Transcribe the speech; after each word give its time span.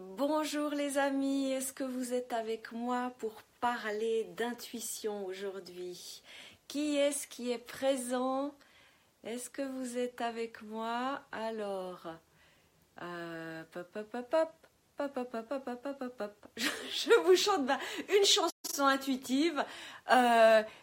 Bonjour 0.00 0.70
les 0.70 0.96
amis, 0.96 1.50
est-ce 1.50 1.72
que 1.72 1.82
vous 1.82 2.14
êtes 2.14 2.32
avec 2.32 2.70
moi 2.70 3.12
pour 3.18 3.42
parler 3.60 4.28
d'intuition 4.36 5.26
aujourd'hui 5.26 6.22
Qui 6.68 6.96
est-ce 6.96 7.26
qui 7.26 7.50
est 7.50 7.58
présent 7.58 8.54
Est-ce 9.24 9.50
que 9.50 9.62
vous 9.62 9.98
êtes 9.98 10.20
avec 10.20 10.62
moi 10.62 11.22
Alors, 11.32 12.06
je 16.96 17.20
vous 17.24 17.34
chante 17.34 17.68
une 18.08 18.24
chanson 18.24 18.86
intuitive 18.86 19.64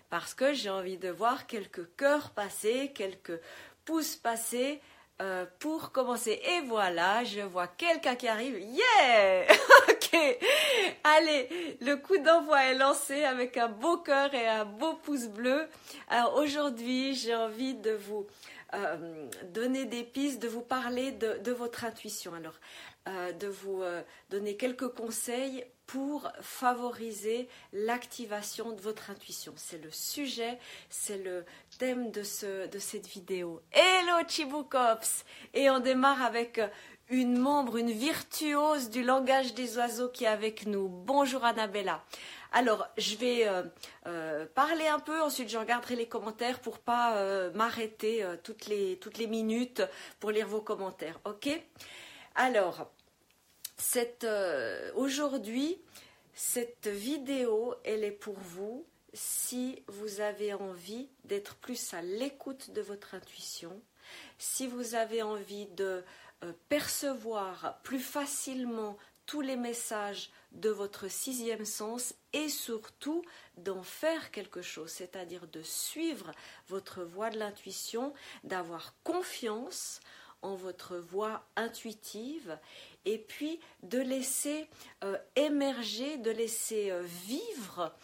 parce 0.09 0.33
que 0.33 0.51
j'ai 0.51 0.69
envie 0.69 0.97
de 0.97 1.07
voir 1.07 1.47
quelques 1.47 1.95
cœurs 1.95 2.31
passer, 2.31 2.91
quelques 2.93 3.39
pouces 3.85 4.17
passer 4.17 4.81
euh, 5.21 5.45
pour 5.59 5.93
commencer. 5.93 6.41
Et 6.43 6.61
voilà, 6.67 7.23
je 7.23 7.39
vois 7.39 7.67
quelqu'un 7.67 8.15
qui 8.15 8.27
arrive. 8.27 8.59
Yeah 8.59 9.45
Ok. 9.89 10.19
Allez, 11.05 11.77
le 11.79 11.95
coup 11.95 12.17
d'envoi 12.17 12.65
est 12.65 12.77
lancé 12.77 13.23
avec 13.23 13.55
un 13.55 13.69
beau 13.69 13.95
cœur 13.95 14.33
et 14.33 14.45
un 14.45 14.65
beau 14.65 14.93
pouce 14.95 15.27
bleu. 15.27 15.69
Alors 16.09 16.35
aujourd'hui, 16.35 17.13
j'ai 17.15 17.33
envie 17.33 17.75
de 17.75 17.91
vous 17.91 18.27
euh, 18.73 19.29
donner 19.53 19.85
des 19.85 20.03
pistes, 20.03 20.41
de 20.41 20.49
vous 20.49 20.59
parler 20.59 21.13
de, 21.13 21.51
votre 21.51 21.85
intuition. 21.85 22.33
Alors, 22.33 22.59
euh, 23.07 23.31
de 23.31 23.47
vous 23.47 23.83
donner 24.29 24.57
quelques 24.57 24.89
conseils 24.89 25.63
pour 25.87 26.31
favoriser 26.41 27.47
l'activation 27.73 28.71
de 28.71 28.81
votre 28.81 29.09
intuition. 29.09 29.53
C'est 29.55 29.83
le 29.83 29.91
sujet, 29.91 30.57
c'est 30.89 31.17
le 31.17 31.45
thème 31.77 32.11
de, 32.11 32.23
ce, 32.23 32.67
de 32.67 32.79
cette 32.79 33.07
vidéo. 33.07 33.61
Hello 33.71 34.27
Chibukops 34.27 35.25
Et 35.53 35.69
on 35.69 35.79
démarre 35.79 36.23
avec 36.23 36.59
une 37.09 37.37
membre, 37.37 37.77
une 37.77 37.91
virtuose 37.91 38.89
du 38.89 39.03
langage 39.03 39.53
des 39.53 39.77
oiseaux 39.77 40.09
qui 40.09 40.23
est 40.23 40.27
avec 40.27 40.65
nous. 40.65 40.87
Bonjour 40.87 41.43
Annabella. 41.45 42.03
Alors, 42.51 42.87
je 42.97 43.15
vais 43.17 43.47
euh, 43.47 43.63
euh, 44.07 44.45
parler 44.55 44.87
un 44.87 44.99
peu, 44.99 45.21
ensuite 45.21 45.49
je 45.49 45.57
regarderai 45.57 45.95
les 45.95 46.07
commentaires 46.07 46.59
pour 46.59 46.79
pas 46.79 47.17
euh, 47.17 47.51
m'arrêter 47.53 48.25
toutes, 48.43 48.67
les, 48.67 48.97
toutes 48.97 49.17
les 49.17 49.27
minutes 49.27 49.83
pour 50.19 50.31
lire 50.31 50.47
vos 50.47 50.61
commentaires. 50.61 51.19
Ok? 51.25 51.49
Alors, 52.33 52.89
euh, 54.23 54.91
aujourd'hui, 54.95 55.77
cette 56.33 56.87
vidéo, 56.87 57.75
elle 57.83 58.03
est 58.03 58.11
pour 58.11 58.37
vous 58.37 58.85
si 59.13 59.81
vous 59.87 60.19
avez 60.19 60.53
envie 60.53 61.07
d'être 61.23 61.55
plus 61.55 61.93
à 61.93 62.01
l'écoute 62.01 62.71
de 62.71 62.81
votre 62.81 63.15
intuition, 63.15 63.81
si 64.37 64.67
vous 64.67 64.95
avez 64.95 65.21
envie 65.21 65.67
de 65.67 66.03
euh, 66.43 66.51
percevoir 66.67 67.79
plus 67.83 67.99
facilement 67.99 68.97
tous 69.25 69.41
les 69.41 69.55
messages 69.55 70.29
de 70.51 70.69
votre 70.69 71.07
sixième 71.07 71.65
sens 71.65 72.13
et 72.33 72.49
surtout 72.49 73.23
d'en 73.57 73.81
faire 73.81 74.31
quelque 74.31 74.61
chose, 74.61 74.91
c'est-à-dire 74.91 75.47
de 75.47 75.63
suivre 75.63 76.31
votre 76.67 77.03
voie 77.03 77.29
de 77.29 77.39
l'intuition, 77.39 78.13
d'avoir 78.43 78.93
confiance 79.03 79.99
en 80.41 80.55
votre 80.55 80.97
voie 80.97 81.43
intuitive 81.55 82.57
et 83.05 83.17
puis 83.17 83.59
de 83.83 83.99
laisser 83.99 84.67
euh, 85.03 85.17
émerger, 85.35 86.17
de 86.17 86.31
laisser 86.31 86.91
euh, 86.91 87.01
vivre 87.01 87.95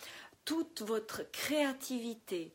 toute 0.46 0.82
votre 0.82 1.30
créativité, 1.32 2.54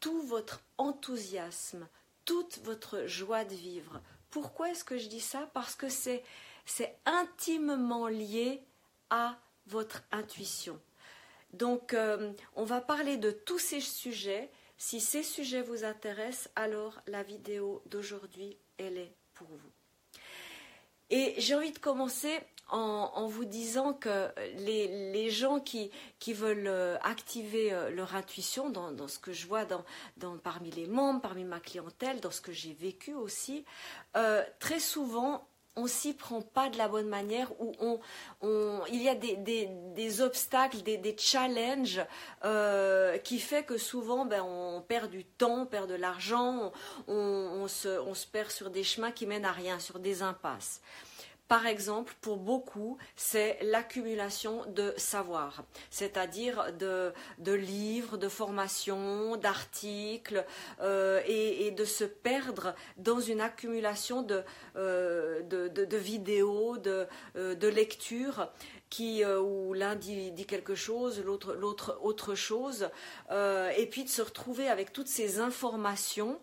tout 0.00 0.22
votre 0.22 0.62
enthousiasme, 0.78 1.86
toute 2.24 2.58
votre 2.64 3.06
joie 3.06 3.44
de 3.44 3.54
vivre. 3.54 4.00
Pourquoi 4.30 4.70
est-ce 4.70 4.84
que 4.84 4.98
je 4.98 5.08
dis 5.08 5.20
ça? 5.20 5.50
Parce 5.54 5.74
que 5.74 5.88
c'est 5.88 6.24
intimement 7.04 8.08
lié 8.08 8.62
à 9.10 9.38
votre 9.66 10.02
intuition. 10.10 10.80
Donc, 11.52 11.92
euh, 11.92 12.32
on 12.56 12.64
va 12.64 12.80
parler 12.80 13.18
de 13.18 13.30
tous 13.30 13.58
ces 13.58 13.80
sujets. 13.80 14.50
Si 14.78 15.00
ces 15.00 15.22
sujets 15.22 15.62
vous 15.62 15.84
intéressent, 15.84 16.50
alors 16.56 17.00
la 17.06 17.22
vidéo 17.22 17.82
d'aujourd'hui, 17.86 18.56
elle 18.78 18.96
est 18.96 19.14
pour 19.34 19.48
vous. 19.48 19.81
Et 21.12 21.34
j'ai 21.36 21.54
envie 21.54 21.72
de 21.72 21.78
commencer 21.78 22.40
en, 22.70 23.26
vous 23.26 23.44
disant 23.44 23.92
que 23.92 24.30
les, 24.56 25.28
gens 25.28 25.60
qui, 25.60 25.90
veulent 26.28 26.66
euh, 26.66 26.96
activer 27.02 27.70
euh, 27.70 27.90
leur 27.90 28.14
intuition, 28.14 28.70
dans, 28.70 29.08
ce 29.08 29.18
que 29.18 29.34
je 29.34 29.46
vois 29.46 29.66
parmi 30.42 30.70
les 30.70 30.86
membres, 30.86 31.20
parmi 31.20 31.44
ma 31.44 31.60
clientèle, 31.60 32.20
dans 32.20 32.30
ce 32.30 32.40
que 32.40 32.52
j'ai 32.52 32.72
vécu 32.72 33.12
aussi, 33.12 33.66
euh, 34.16 34.42
très 34.58 34.80
souvent 34.80 35.46
on 35.76 35.86
s'y 35.86 36.12
prend 36.12 36.42
pas 36.42 36.68
de 36.68 36.76
la 36.76 36.88
bonne 36.88 37.08
manière, 37.08 37.50
ou 37.60 37.72
on, 38.42 38.80
il 38.90 39.02
y 39.02 39.08
a 39.08 39.14
des, 39.14 40.20
obstacles, 40.20 40.82
des, 40.82 41.16
challenges 41.18 42.04
euh, 42.44 43.16
qui 43.18 43.38
fait 43.38 43.64
que 43.64 43.78
souvent 43.78 44.26
ben, 44.26 44.42
on 44.42 44.82
perd 44.82 45.10
du 45.10 45.24
temps, 45.24 45.62
on 45.62 45.66
perd 45.66 45.88
de 45.88 45.94
l'argent, 45.94 46.72
se, 47.08 48.00
on 48.00 48.14
se 48.14 48.26
perd 48.26 48.50
sur 48.50 48.70
des 48.70 48.84
chemins 48.84 49.12
qui 49.12 49.26
mènent 49.26 49.44
à 49.44 49.52
rien, 49.52 49.78
sur 49.78 49.98
des 49.98 50.22
impasses. 50.22 50.80
Par 51.52 51.66
exemple, 51.66 52.14
pour 52.22 52.38
beaucoup, 52.38 52.96
c'est 53.14 53.58
l'accumulation 53.60 54.64
de 54.68 54.94
savoir, 54.96 55.64
c'est-à-dire 55.90 56.72
de, 56.78 57.52
livres, 57.52 58.16
de 58.16 58.30
formations, 58.30 59.36
d'articles, 59.36 60.46
euh, 60.80 61.20
et, 61.26 61.70
de 61.70 61.84
se 61.84 62.04
perdre 62.04 62.74
dans 62.96 63.20
une 63.20 63.42
accumulation 63.42 64.22
de, 64.22 64.42
euh, 64.76 65.42
vidéos, 65.92 66.78
de, 66.78 67.06
euh, 67.36 67.70
lectures 67.70 68.48
où 68.98 69.74
l'un 69.74 69.94
dit, 69.94 70.46
quelque 70.46 70.74
chose, 70.74 71.22
l'autre, 71.22 71.98
autre 72.00 72.34
chose, 72.34 72.88
et 73.30 73.86
puis 73.90 74.04
de 74.04 74.08
se 74.08 74.22
retrouver 74.22 74.70
avec 74.70 74.94
toutes 74.94 75.08
ces 75.08 75.38
informations 75.38 76.40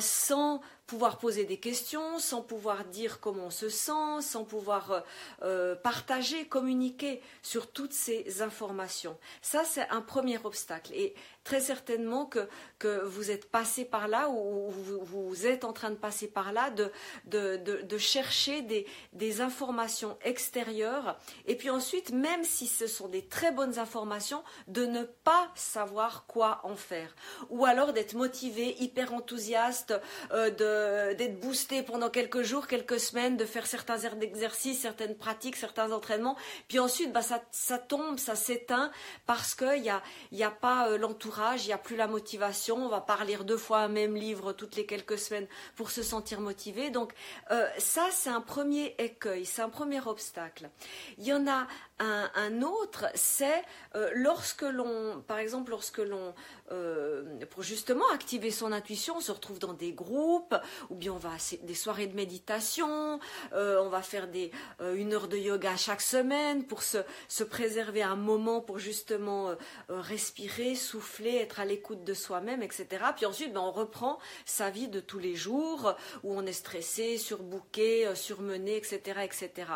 sans 0.00 0.60
pouvoir 0.86 1.18
poser 1.18 1.44
des 1.44 1.58
questions, 1.58 2.18
sans 2.18 2.42
pouvoir 2.42 2.84
dire 2.84 3.20
comment 3.20 3.46
on 3.46 3.50
se 3.50 3.68
sent, 3.68 4.20
sans 4.20 4.44
pouvoir 4.44 5.02
euh, 5.42 5.74
partager, 5.74 6.46
communiquer 6.46 7.20
sur 7.42 7.70
toutes 7.70 7.92
ces 7.92 8.42
informations. 8.42 9.18
Ça, 9.42 9.64
c'est 9.64 9.88
un 9.90 10.00
premier 10.00 10.38
obstacle. 10.44 10.92
Et 10.94 11.14
très 11.46 11.60
certainement 11.60 12.26
que, 12.26 12.48
que 12.78 13.04
vous 13.04 13.30
êtes 13.30 13.48
passé 13.50 13.84
par 13.84 14.08
là 14.08 14.28
ou 14.28 14.68
vous, 14.70 15.46
êtes 15.46 15.64
en 15.64 15.72
train 15.72 15.90
de 15.90 15.96
passer 15.96 16.26
par 16.26 16.52
là, 16.52 16.70
de, 16.70 16.90
de, 17.26 17.56
de, 17.56 17.82
de 17.82 17.98
chercher 17.98 18.62
des, 18.62 18.84
des, 19.12 19.40
informations 19.40 20.18
extérieures. 20.24 21.18
Et 21.46 21.56
puis 21.56 21.70
ensuite, 21.70 22.10
même 22.10 22.42
si 22.42 22.66
ce 22.66 22.86
sont 22.86 23.06
des 23.06 23.24
très 23.24 23.52
bonnes 23.52 23.78
informations, 23.78 24.42
de 24.66 24.86
ne 24.86 25.04
pas 25.04 25.50
savoir 25.54 26.26
quoi 26.26 26.60
en 26.64 26.74
faire. 26.74 27.14
Ou 27.50 27.64
alors 27.64 27.92
d'être 27.92 28.14
motivé, 28.14 28.74
hyper 28.80 29.14
enthousiaste, 29.14 29.94
euh, 30.32 30.50
de 30.50 30.75
d'être 31.14 31.40
boosté 31.40 31.82
pendant 31.82 32.10
quelques 32.10 32.42
jours, 32.42 32.66
quelques 32.66 33.00
semaines, 33.00 33.36
de 33.36 33.44
faire 33.44 33.66
certains 33.66 33.98
exercices, 34.20 34.80
certaines 34.80 35.16
pratiques, 35.16 35.56
certains 35.56 35.92
entraînements. 35.92 36.36
Puis 36.68 36.78
ensuite, 36.78 37.12
bah, 37.12 37.20
ça, 37.22 37.78
tombe, 37.78 38.18
ça 38.18 38.34
s'éteint 38.34 38.90
parce 39.26 39.54
qu'il 39.54 39.82
n'y 39.82 39.90
a, 39.90 40.02
y 40.32 40.42
a 40.42 40.50
pas 40.50 40.88
euh, 40.88 40.98
l'entourage, 40.98 41.64
il 41.64 41.68
n'y 41.68 41.72
a 41.72 41.78
plus 41.78 41.96
la 41.96 42.06
motivation. 42.06 42.76
On 42.76 42.88
va 42.88 43.00
pas 43.00 43.16
relire 43.16 43.44
deux 43.44 43.56
fois 43.56 43.78
un 43.80 43.88
même 43.88 44.16
livre 44.16 44.52
toutes 44.52 44.76
les 44.76 44.86
quelques 44.86 45.18
semaines 45.18 45.46
pour 45.74 45.90
se 45.90 46.02
sentir 46.02 46.40
motivé. 46.40 46.90
Donc 46.90 47.12
euh, 47.50 47.66
ça, 47.78 48.08
c'est 48.12 48.30
un 48.30 48.40
premier 48.40 48.94
écueil, 48.98 49.44
c'est 49.44 49.62
un 49.62 49.68
premier 49.68 50.00
obstacle. 50.06 50.70
Il 51.18 51.24
y 51.24 51.32
en 51.32 51.46
a 51.46 51.66
un, 51.98 52.62
autre, 52.62 53.06
c'est 53.14 53.62
euh, 53.94 54.10
lorsque 54.14 54.62
l'on, 54.62 55.22
par 55.26 55.38
exemple, 55.38 55.70
lorsque 55.70 55.98
l'on, 55.98 56.34
euh, 56.70 57.24
pour 57.50 57.62
justement 57.62 58.04
activer 58.12 58.50
son 58.50 58.72
intuition, 58.72 59.16
on 59.16 59.20
se 59.20 59.32
retrouve 59.32 59.58
dans 59.58 59.72
des 59.72 59.92
groupes, 59.92 60.54
ou 60.90 60.94
bien 60.94 61.12
on 61.12 61.18
va 61.18 61.30
à 61.30 61.56
des 61.62 61.74
soirées 61.74 62.06
de 62.06 62.14
méditation, 62.14 63.18
euh, 63.54 63.80
on 63.82 63.88
va 63.88 64.02
faire 64.02 64.28
des, 64.28 64.50
une 64.80 65.14
heure 65.14 65.28
de 65.28 65.38
yoga 65.38 65.76
chaque 65.76 66.02
semaine 66.02 66.64
pour 66.64 66.82
se, 66.82 66.98
se 67.28 67.44
préserver 67.44 68.02
un 68.02 68.16
moment 68.16 68.60
pour 68.60 68.78
justement 68.78 69.54
respirer, 69.88 70.74
souffler, 70.74 71.36
être 71.36 71.60
à 71.60 71.64
l'écoute 71.64 72.04
de 72.04 72.14
soi-même, 72.14 72.62
etc. 72.62 72.86
Puis 73.16 73.26
ensuite, 73.26 73.52
ben, 73.52 73.60
on 73.60 73.72
reprend 73.72 74.18
sa 74.44 74.70
vie 74.70 74.88
de 74.88 75.00
tous 75.00 75.18
les 75.18 75.34
jours 75.34 75.94
où 76.22 76.36
on 76.36 76.44
est 76.44 76.52
stressé, 76.52 77.16
surbooké, 77.16 78.14
surmené, 78.14 78.76
etc., 78.76 79.20
etc. 79.24 79.72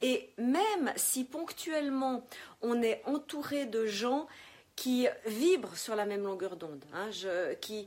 Et 0.00 0.30
même 0.38 0.92
si 0.96 1.24
ponctuellement 1.24 1.51
on 2.60 2.82
est 2.82 3.02
entouré 3.06 3.66
de 3.66 3.86
gens 3.86 4.26
qui 4.76 5.06
vibrent 5.26 5.76
sur 5.76 5.94
la 5.94 6.06
même 6.06 6.22
longueur 6.22 6.56
d'onde, 6.56 6.84
hein, 6.94 7.10
qui, 7.60 7.86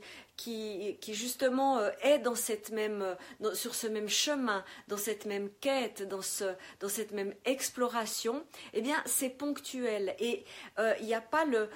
justement 1.08 1.78
euh, 1.78 1.90
est 2.02 2.18
dans 2.18 2.36
cette 2.36 2.70
même, 2.70 3.02
euh, 3.42 3.54
sur 3.54 3.74
ce 3.74 3.88
même 3.88 4.08
chemin, 4.08 4.64
dans 4.86 4.96
cette 4.96 5.26
même 5.26 5.50
quête, 5.60 6.06
dans, 6.06 6.22
ce, 6.22 6.44
dans 6.78 6.88
cette 6.88 7.10
même 7.10 7.34
exploration, 7.44 8.44
eh 8.72 8.82
bien, 8.82 9.02
c'est 9.04 9.30
ponctuel. 9.30 10.14
Et 10.20 10.44
euh, 10.78 10.94
il 11.00 11.06
n'y 11.06 11.14
a 11.14 11.20
pas 11.20 11.44
le 11.44 11.68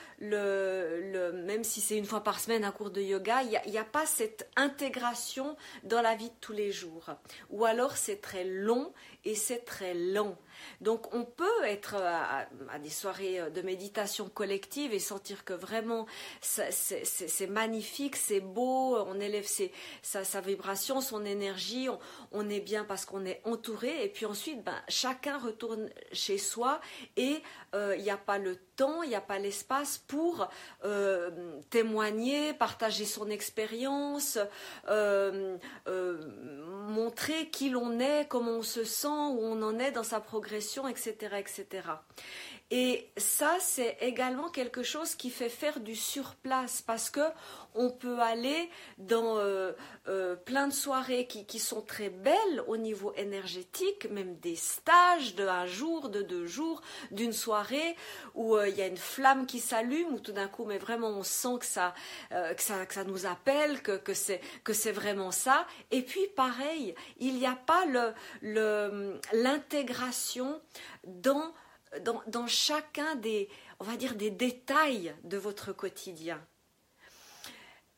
même 1.32 1.64
si 1.64 1.80
c'est 1.80 1.96
une 1.96 2.06
fois 2.06 2.22
par 2.22 2.38
semaine 2.38 2.64
un 2.64 2.72
cours 2.72 2.90
de 2.90 3.00
yoga, 3.00 3.42
il 3.42 3.48
n'y 3.70 3.78
a, 3.78 3.80
a, 3.80 3.84
pas 3.84 4.06
cette 4.06 4.48
intégration 4.56 5.56
dans 5.82 6.02
la 6.02 6.14
vie 6.14 6.30
de 6.30 6.34
tous 6.40 6.52
les 6.52 6.70
jours. 6.70 7.10
Ou 7.50 7.64
alors 7.64 7.96
c'est 7.96 8.20
très 8.20 8.44
long 8.44 8.92
et 9.24 9.34
c'est 9.34 9.64
très 9.64 9.94
lent. 9.94 10.36
Donc 10.80 11.12
on 11.14 11.24
peut 11.24 11.64
être 11.64 11.96
à, 11.96 12.46
des 12.78 12.90
soirées 12.90 13.50
de 13.50 13.62
méditation 13.62 14.28
collective 14.28 14.92
et 14.92 14.98
sentir 14.98 15.44
que 15.44 15.52
vraiment 15.52 16.06
c'est 16.40 17.46
magnifique, 17.48 18.16
c'est 18.16 18.40
beau, 18.40 18.96
on 18.96 19.20
élève 19.20 19.46
sa, 20.02 20.40
vibration, 20.40 21.00
son 21.00 21.24
énergie, 21.24 21.88
on, 22.32 22.48
est 22.48 22.60
bien 22.60 22.84
parce 22.84 23.04
qu'on 23.04 23.24
est 23.24 23.40
entouré. 23.44 24.04
Et 24.04 24.08
puis 24.08 24.26
ensuite 24.26 24.64
ben, 24.64 24.76
chacun 24.88 25.38
retourne 25.38 25.90
chez 26.12 26.38
soi 26.38 26.80
et 27.16 27.42
euh, 27.74 27.94
il 27.96 28.02
n'y 28.02 28.10
a 28.10 28.16
pas 28.16 28.38
le 28.38 28.56
temps, 28.56 29.02
il 29.02 29.10
n'y 29.10 29.14
a 29.14 29.20
pas 29.20 29.38
l'espace 29.38 29.98
pour 29.98 30.48
euh, 30.84 31.30
témoigner, 31.70 32.52
partager 32.54 33.04
son 33.04 33.30
expérience, 33.30 34.38
euh, 34.88 35.58
montrer 36.88 37.50
qui 37.50 37.70
l'on 37.70 38.00
est, 38.00 38.26
comment 38.28 38.52
on 38.52 38.62
se 38.62 38.84
sent, 38.84 39.08
où 39.08 39.40
on 39.42 39.62
en 39.62 39.78
est 39.78 39.92
dans 39.92 40.02
sa 40.02 40.20
progression, 40.20 40.49
etc. 40.88 41.38
etc. 41.38 42.00
Et 42.72 43.10
ça, 43.16 43.56
c'est 43.58 43.96
également 44.00 44.48
quelque 44.48 44.84
chose 44.84 45.16
qui 45.16 45.30
fait 45.30 45.48
faire 45.48 45.80
du 45.80 45.96
surplace 45.96 46.82
parce 46.82 47.10
que 47.10 47.20
on 47.74 47.90
peut 47.90 48.20
aller 48.20 48.70
dans 48.98 49.38
euh, 49.38 49.72
euh, 50.08 50.36
plein 50.36 50.68
de 50.68 50.72
soirées 50.72 51.26
qui, 51.26 51.58
sont 51.58 51.82
très 51.82 52.10
belles 52.10 52.62
au 52.68 52.76
niveau 52.76 53.12
énergétique, 53.14 54.08
même 54.10 54.36
des 54.36 54.54
stages 54.54 55.34
de 55.34 55.46
un 55.46 55.66
jour, 55.66 56.10
de 56.10 56.22
deux 56.22 56.46
jours, 56.46 56.80
d'une 57.10 57.32
soirée 57.32 57.96
où 58.34 58.56
euh, 58.56 58.68
il 58.68 58.76
y 58.76 58.82
a 58.82 58.86
une 58.86 58.96
flamme 58.96 59.46
qui 59.46 59.58
s'allume, 59.58 60.14
où 60.14 60.20
tout 60.20 60.32
d'un 60.32 60.48
coup, 60.48 60.64
mais 60.64 60.78
vraiment, 60.78 61.08
on 61.08 61.24
sent 61.24 61.58
que 61.58 61.66
ça, 61.66 61.94
nous 63.04 63.26
appelle, 63.26 63.82
que, 63.82 63.96
que 63.96 64.14
c'est 64.14 64.92
vraiment 64.92 65.32
ça. 65.32 65.66
Et 65.90 66.02
puis, 66.02 66.28
pareil, 66.36 66.94
il 67.18 67.34
n'y 67.34 67.46
a 67.46 67.56
pas 67.66 67.84
l'intégration 69.32 70.60
dans 71.04 71.52
dans, 71.98 72.46
chacun 72.46 73.16
des, 73.16 73.48
on 73.80 73.84
va 73.84 73.96
dire, 73.96 74.14
des 74.14 74.30
détails 74.30 75.14
de 75.24 75.36
votre 75.36 75.72
quotidien. 75.72 76.40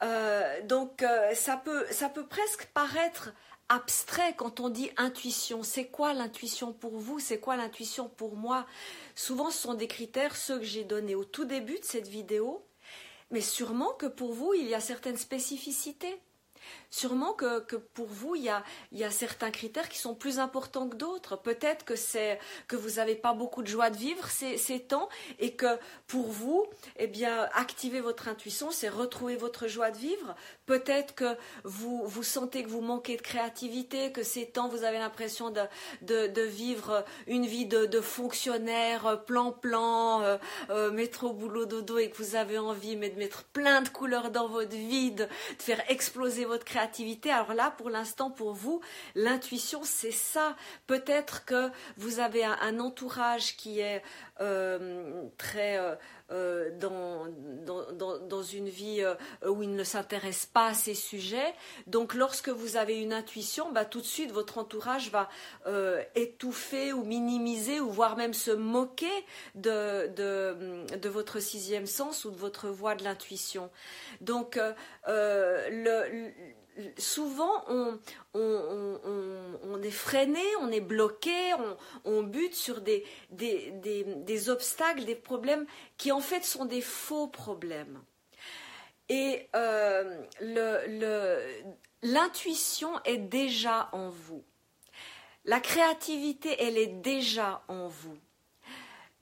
Euh, 0.02 0.62
donc 0.62 1.02
euh, 1.02 1.34
ça, 1.34 1.56
peut, 1.56 1.86
ça 1.90 2.08
peut 2.08 2.26
presque 2.26 2.66
paraître 2.74 3.32
abstrait 3.68 4.34
quand 4.36 4.60
on 4.60 4.68
dit 4.68 4.90
intuition. 4.96 5.62
C'est 5.62 5.86
quoi 5.86 6.12
l'intuition 6.12 6.72
pour 6.72 6.98
vous? 6.98 7.20
C'est 7.20 7.38
quoi 7.38 7.56
l'intuition 7.56 8.08
pour 8.08 8.36
moi? 8.36 8.66
Souvent 9.14 9.50
ce 9.50 9.58
sont 9.58 9.74
des 9.74 9.88
critères, 9.88 10.36
ceux 10.36 10.58
que 10.58 10.64
j'ai 10.64 10.84
donnés 10.84 11.14
au 11.14 11.24
tout 11.24 11.44
début 11.44 11.78
de 11.78 11.84
cette 11.84 12.08
vidéo, 12.08 12.64
mais 13.30 13.40
sûrement 13.40 13.92
que 13.92 14.06
pour 14.06 14.32
vous 14.32 14.54
il 14.54 14.66
y 14.66 14.74
a 14.74 14.80
certaines 14.80 15.16
spécificités. 15.16 16.20
Sûrement 16.90 17.32
que, 17.32 17.60
pour 17.94 18.06
vous, 18.06 18.34
il 18.34 18.44
y, 18.44 19.04
a, 19.04 19.10
certains 19.10 19.50
critères 19.50 19.88
qui 19.88 19.98
sont 19.98 20.14
plus 20.14 20.38
importants 20.38 20.88
que 20.88 20.96
d'autres. 20.96 21.36
Peut-être 21.36 21.86
que 21.86 21.96
c'est 21.96 22.38
que 22.68 22.76
vous 22.76 22.96
n'avez 22.96 23.14
pas 23.14 23.32
beaucoup 23.32 23.62
de 23.62 23.66
joie 23.66 23.88
de 23.88 23.96
vivre 23.96 24.28
ces, 24.28 24.58
temps 24.80 25.08
et 25.38 25.54
que 25.54 25.78
pour 26.06 26.26
vous, 26.26 26.66
eh 26.98 27.06
bien, 27.06 27.48
activer 27.54 28.00
votre 28.00 28.28
intuition, 28.28 28.70
c'est 28.70 28.90
retrouver 28.90 29.36
votre 29.36 29.68
joie 29.68 29.90
de 29.90 29.96
vivre. 29.96 30.34
Peut-être 30.66 31.14
que 31.14 31.36
vous, 31.64 32.04
vous 32.04 32.22
sentez 32.22 32.62
que 32.62 32.68
vous 32.68 32.82
manquez 32.82 33.16
de 33.16 33.22
créativité, 33.22 34.12
que 34.12 34.22
ces 34.22 34.46
temps, 34.46 34.68
vous 34.68 34.84
avez 34.84 34.98
l'impression 34.98 35.50
de, 35.50 36.42
vivre 36.42 37.04
une 37.26 37.46
vie 37.46 37.64
de, 37.64 38.00
fonctionnaire, 38.02 39.24
plan-plan, 39.24 40.22
euh, 40.22 40.36
euh, 40.68 40.90
métro, 40.90 41.32
boulot, 41.32 41.64
dodo, 41.64 41.96
et 41.96 42.10
que 42.10 42.18
vous 42.18 42.36
avez 42.36 42.58
envie 42.58 42.96
mais 42.96 43.08
de 43.08 43.18
mettre 43.18 43.44
plein 43.44 43.80
de 43.80 43.88
couleurs 43.88 44.30
dans 44.30 44.48
votre 44.48 44.76
vie, 44.76 45.12
de 45.12 45.26
faire 45.58 45.82
exploser 45.88 46.44
votre 46.44 46.51
créativité. 46.58 47.30
Alors 47.30 47.54
là, 47.54 47.72
pour 47.76 47.90
l'instant, 47.90 48.30
pour 48.30 48.52
vous, 48.52 48.80
l'intuition, 49.14 49.80
c'est 49.84 50.12
ça. 50.12 50.56
Peut-être 50.86 51.44
que 51.44 51.70
vous 51.96 52.20
avez 52.20 52.44
un, 52.44 52.80
entourage 52.80 53.56
qui 53.56 53.80
est 53.80 54.02
euh, 54.40 55.24
très 55.36 55.78
euh, 55.78 55.94
euh, 56.32 56.70
dans, 56.78 57.26
dans, 57.66 58.18
dans, 58.18 58.42
une 58.42 58.68
vie 58.68 59.04
où 59.46 59.62
il 59.62 59.74
ne 59.74 59.84
s'intéresse 59.84 60.46
pas 60.46 60.68
à 60.68 60.74
ces 60.74 60.94
sujets. 60.94 61.54
Donc 61.86 62.14
lorsque 62.14 62.48
vous 62.48 62.76
avez 62.76 63.00
une 63.00 63.12
intuition, 63.12 63.70
bah, 63.70 63.84
tout 63.84 64.00
de 64.00 64.06
suite 64.06 64.32
votre 64.32 64.58
entourage 64.58 65.10
va 65.10 65.28
étouffer 66.14 66.92
ou 66.92 67.04
minimiser 67.04 67.80
ou 67.80 67.90
voire 67.90 68.16
même 68.16 68.34
se 68.34 68.50
moquer 68.50 69.12
de, 69.54 70.08
de, 70.08 70.96
de 70.96 71.08
votre 71.08 71.40
sixième 71.40 71.86
sens 71.86 72.24
ou 72.24 72.30
de 72.30 72.36
votre 72.36 72.68
voix 72.68 72.94
de 72.94 73.04
l'intuition. 73.04 73.70
Donc 74.20 74.58
le 75.06 76.32
souvent 76.98 77.64
on, 77.68 77.98
est 79.82 79.90
freiné, 79.90 80.42
on 80.60 80.70
est 80.70 80.80
bloqué, 80.80 81.52
on, 82.04 82.22
bute 82.22 82.54
sur 82.54 82.80
des, 82.80 83.04
obstacles, 84.48 85.04
des 85.04 85.14
problèmes 85.14 85.66
qui 85.96 86.12
en 86.12 86.20
fait 86.20 86.44
sont 86.44 86.64
des 86.64 86.80
faux 86.80 87.28
problèmes. 87.28 88.00
Et 89.08 89.48
euh, 89.54 90.22
l'intuition 92.02 92.92
est 93.04 93.18
déjà 93.18 93.88
en 93.92 94.08
vous. 94.08 94.44
La 95.44 95.60
créativité, 95.60 96.56
elle 96.60 96.78
est 96.78 96.86
déjà 97.02 97.64
en 97.68 97.88
vous 97.88 98.16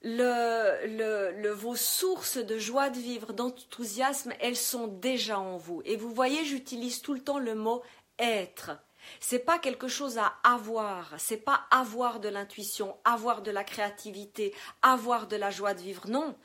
le, 0.03 1.51
vos 1.53 1.77
sources 1.77 2.39
de 2.39 2.59
joie 2.59 2.91
de 2.91 2.99
vivre, 2.99 3.33
d'enthousiasme, 3.33 4.33
elles 4.41 4.57
sont 4.57 4.87
déjà 4.87 5.39
en 5.39 5.57
vous. 5.57 5.83
Et 5.85 5.97
vous 5.97 6.13
voyez, 6.13 6.45
j'utilise 6.45 7.03
tout 7.03 7.15
le 7.15 7.21
temps 7.21 7.39
le 7.39 7.55
mot 7.55 7.83
être. 8.19 8.73
C'est 9.19 9.41
pas 9.41 9.59
quelque 9.59 9.89
chose 9.89 10.19
à 10.19 10.35
avoir, 10.45 11.15
c'est 11.19 11.39
pas 11.39 11.63
avoir 11.71 12.21
de 12.21 12.29
l'intuition, 12.29 12.97
avoir 13.05 13.43
de 13.43 13.51
la 13.51 13.65
créativité, 13.65 14.55
avoir 14.83 15.27
de 15.27 15.37
la 15.37 15.51
joie 15.51 15.75
de 15.75 15.81
vivre. 15.81 16.09
Non, 16.09 16.37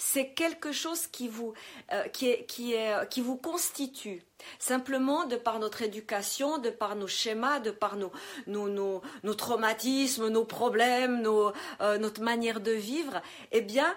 c'est 0.00 0.30
quelque 0.30 0.72
chose 0.72 1.06
qui 1.06 1.28
vous, 1.28 1.52
euh, 1.92 2.04
qui, 2.08 2.30
est, 2.30 2.46
qui, 2.46 2.72
est, 2.72 2.94
euh, 2.94 3.04
qui 3.04 3.20
vous 3.20 3.36
constitue. 3.36 4.22
Simplement, 4.58 5.26
de 5.26 5.36
par 5.36 5.58
notre 5.58 5.82
éducation, 5.82 6.56
de 6.56 6.70
par 6.70 6.96
nos 6.96 7.06
schémas, 7.06 7.60
de 7.60 7.70
par 7.70 7.96
nos, 7.96 8.10
nos, 8.46 9.02
nos, 9.22 9.34
traumatismes, 9.34 10.28
nos 10.28 10.46
problèmes, 10.46 11.20
nos, 11.20 11.52
euh, 11.82 11.98
notre 11.98 12.22
manière 12.22 12.60
de 12.60 12.72
vivre, 12.72 13.20
eh 13.52 13.60
bien, 13.60 13.94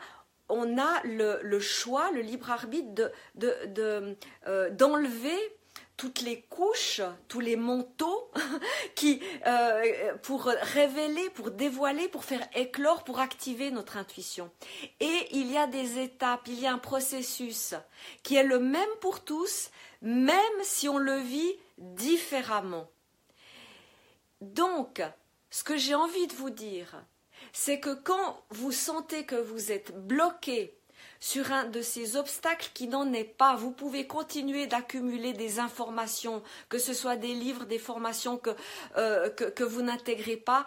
on 0.50 0.78
a 0.78 1.02
le, 1.06 1.40
le 1.42 1.60
choix, 1.62 2.12
le 2.12 2.20
libre 2.20 2.52
arbitre 2.52 2.94
de, 2.94 3.12
de, 3.36 4.18
d'enlever 4.72 5.40
toutes 5.98 6.22
les 6.22 6.42
couches, 6.42 7.02
tous 7.28 7.40
les 7.40 7.56
manteaux 7.56 8.32
qui, 8.96 9.22
euh, 9.46 10.16
pour 10.24 10.46
révéler, 10.46 11.30
pour 11.32 11.52
dévoiler, 11.52 12.08
pour 12.08 12.26
faire 12.26 12.48
éclore, 12.56 13.04
pour 13.04 13.20
activer 13.20 13.72
notre 13.72 13.98
intuition. 13.98 14.50
Et 15.00 15.28
il 15.32 15.52
y 15.52 15.58
a 15.58 15.68
des 15.68 16.00
étapes, 16.00 16.48
il 16.48 16.60
y 16.60 16.68
a 16.68 16.74
un 16.74 16.80
processus 16.80 17.76
qui 18.24 18.36
est 18.36 18.44
le 18.44 18.60
même 18.60 18.90
pour 19.02 19.24
tous, 19.24 19.70
même 20.02 20.38
si 20.64 20.90
on 20.90 20.98
le 20.98 21.18
vit 21.18 21.54
différemment. 21.78 22.90
Donc, 24.42 25.02
ce 25.50 25.64
que 25.64 25.78
j'ai 25.78 25.96
envie 25.96 26.28
de 26.28 26.34
vous 26.34 26.50
dire, 26.50 27.04
c'est 27.54 27.80
que 27.80 27.94
quand 27.94 28.42
vous 28.50 28.72
sentez 28.72 29.26
que 29.26 29.36
vous 29.36 29.72
êtes 29.72 29.96
bloqué 30.08 30.76
sur 31.24 31.54
un 31.54 31.64
de 31.64 31.82
ces 31.82 32.18
obstacles 32.18 32.72
qui 32.74 32.90
n'en 32.90 33.14
est 33.14 33.24
pas. 33.24 33.56
Vous 33.56 33.72
pouvez 33.72 34.06
continuer 34.06 34.68
d'accumuler 34.68 35.32
des 35.32 35.58
informations, 35.58 36.44
que 36.68 36.78
ce 36.78 36.94
soit 36.94 37.16
des 37.16 37.34
livres, 37.34 37.64
des 37.64 37.80
formations 37.80 38.38
que, 38.38 38.50
euh, 38.98 39.30
que, 39.30 39.64
vous 39.64 39.82
n'intégrez 39.82 40.36
pas. 40.36 40.66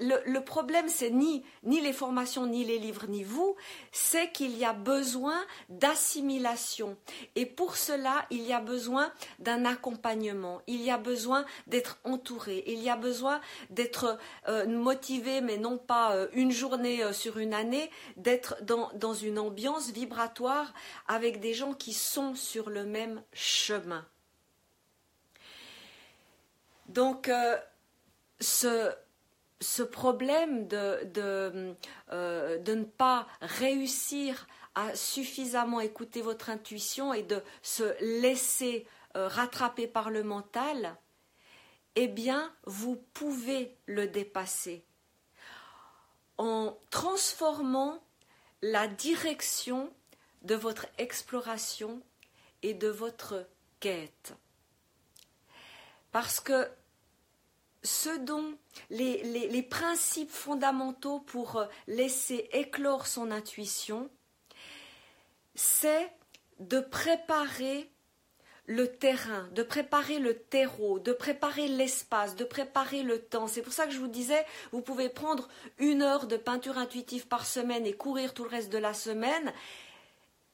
Le, 0.00 0.38
problème, 0.38 0.88
c'est 0.88 1.10
ni, 1.10 1.44
ni 1.64 1.82
les 1.82 1.92
formations, 1.92 2.46
ni 2.46 2.64
les 2.64 2.78
livres, 2.78 3.04
ni 3.08 3.24
vous, 3.24 3.56
c'est 3.92 4.32
qu'il 4.32 4.56
y 4.56 4.64
a 4.64 4.72
besoin 4.72 5.38
d'assimilation. 5.68 6.96
Et 7.36 7.44
pour 7.44 7.76
cela, 7.76 8.24
il 8.30 8.40
y 8.40 8.54
a 8.54 8.60
besoin 8.60 9.12
d'un 9.38 9.66
accompagnement, 9.66 10.62
il 10.66 10.80
y 10.80 10.90
a 10.90 10.96
besoin 10.96 11.44
d'être 11.66 11.98
entouré, 12.04 12.64
il 12.66 12.82
y 12.82 12.88
a 12.88 12.96
besoin 12.96 13.42
d'être 13.68 14.16
euh, 14.48 14.66
motivé, 14.66 15.42
mais 15.42 15.58
non 15.58 15.76
pas 15.76 16.14
euh, 16.14 16.28
une 16.32 16.52
journée 16.52 17.12
sur 17.12 17.36
une 17.36 17.52
année, 17.52 17.90
d'être 18.16 18.56
dans, 18.62 18.90
dans 18.94 19.12
une 19.12 19.38
ambiance 19.38 19.89
vibratoire 19.90 20.72
avec 21.06 21.40
des 21.40 21.54
gens 21.54 21.74
qui 21.74 21.92
sont 21.92 22.34
sur 22.34 22.70
le 22.70 22.84
même 22.84 23.22
chemin. 23.32 24.06
Donc, 26.88 27.28
euh, 27.28 27.56
ce, 28.40 28.92
ce, 29.60 29.82
problème 29.82 30.66
de, 30.66 31.04
de, 31.04 31.74
euh, 32.10 32.58
de, 32.58 32.74
ne 32.74 32.84
pas 32.84 33.28
réussir 33.40 34.48
à 34.74 34.94
suffisamment 34.96 35.80
écouter 35.80 36.20
votre 36.20 36.50
intuition 36.50 37.14
et 37.14 37.22
de 37.22 37.42
se 37.62 37.94
laisser 38.20 38.86
euh, 39.16 39.28
rattrapé 39.28 39.86
par 39.86 40.10
le 40.10 40.24
mental, 40.24 40.96
eh 41.94 42.08
bien, 42.08 42.52
vous 42.64 42.96
pouvez 42.96 43.76
le 43.86 44.08
dépasser 44.08 44.84
en 46.40 46.78
transformant 46.88 48.02
la 48.62 48.88
direction 48.88 49.92
de 50.42 50.54
votre 50.54 50.86
exploration 50.98 52.02
et 52.62 52.74
de 52.74 52.88
votre 52.88 53.46
quête. 53.80 54.34
Parce 56.12 56.40
que 56.40 56.68
ce 57.82 58.18
dont 58.18 58.58
les, 58.90 59.62
principes 59.62 60.30
fondamentaux 60.30 61.20
pour 61.20 61.64
laisser 61.86 62.48
éclore 62.52 63.06
son 63.06 63.30
intuition, 63.30 64.10
c'est 65.54 66.12
de 66.58 66.80
préparer 66.80 67.90
le 68.70 68.86
terrain, 68.86 69.48
de 69.52 69.64
préparer 69.64 70.20
le 70.20 70.34
terreau, 70.34 71.00
de 71.00 71.12
préparer 71.12 71.66
l'espace, 71.66 72.36
de 72.36 72.44
préparer 72.44 73.02
le 73.02 73.18
temps. 73.20 73.48
C'est 73.48 73.62
pour 73.62 73.72
ça 73.72 73.84
que 73.84 73.92
je 73.92 73.98
vous 73.98 74.06
disais, 74.06 74.46
vous 74.70 74.80
pouvez 74.80 75.08
prendre 75.08 75.48
une 75.78 76.02
heure 76.02 76.28
de 76.28 76.36
peinture 76.36 76.78
intuitive 76.78 77.26
par 77.26 77.46
semaine 77.46 77.84
et 77.84 77.94
courir 77.94 78.32
tout 78.32 78.44
le 78.44 78.50
reste 78.50 78.70
de 78.70 78.78
la 78.78 78.94
semaine 78.94 79.52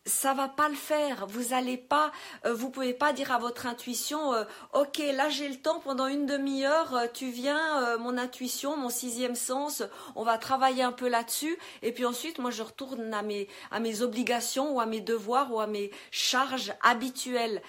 ça 0.07 0.35
va 0.35 0.47
pas 0.47 0.69
le 0.69 0.77
faire. 0.77 1.27
Vous 1.27 1.53
allez 1.53 1.77
pas, 1.77 2.13
euh, 2.45 2.55
vous 2.55 2.71
pouvez 2.71 2.95
pas 2.95 3.13
dire 3.13 3.33
à 3.33 3.39
votre 3.39 3.67
intuition, 3.67 4.33
euh, 4.35 4.45
ok, 4.73 4.99
là 4.99 5.29
j'ai 5.29 5.49
le 5.49 5.57
temps 5.57 5.81
pendant 5.81 6.07
une 6.07 6.27
demi-heure, 6.27 6.95
euh, 6.95 7.07
tu 7.13 7.31
viens, 7.31 7.97
mon 7.99 8.17
intuition, 8.17 8.77
mon 8.77 8.89
sixième 8.89 9.35
sens, 9.35 9.83
on 10.15 10.23
va 10.23 10.39
travailler 10.39 10.85
un 10.85 10.93
peu 10.93 11.09
là-dessus, 11.09 11.59
et 11.83 11.91
puis 11.91 12.05
ensuite 12.05 12.39
moi 12.39 12.53
je 12.53 12.63
retourne 12.63 13.13
à 13.13 13.23
mes 13.23 13.49
à 13.73 13.81
mes 13.81 14.03
obligations 14.03 14.77
ou 14.77 14.81
à 14.81 14.87
mes 14.87 15.01
devoirs 15.01 15.53
ou 15.53 15.59
à 15.59 15.67
mes 15.67 15.91
charges 16.13 16.73
habituelles. 16.83 17.61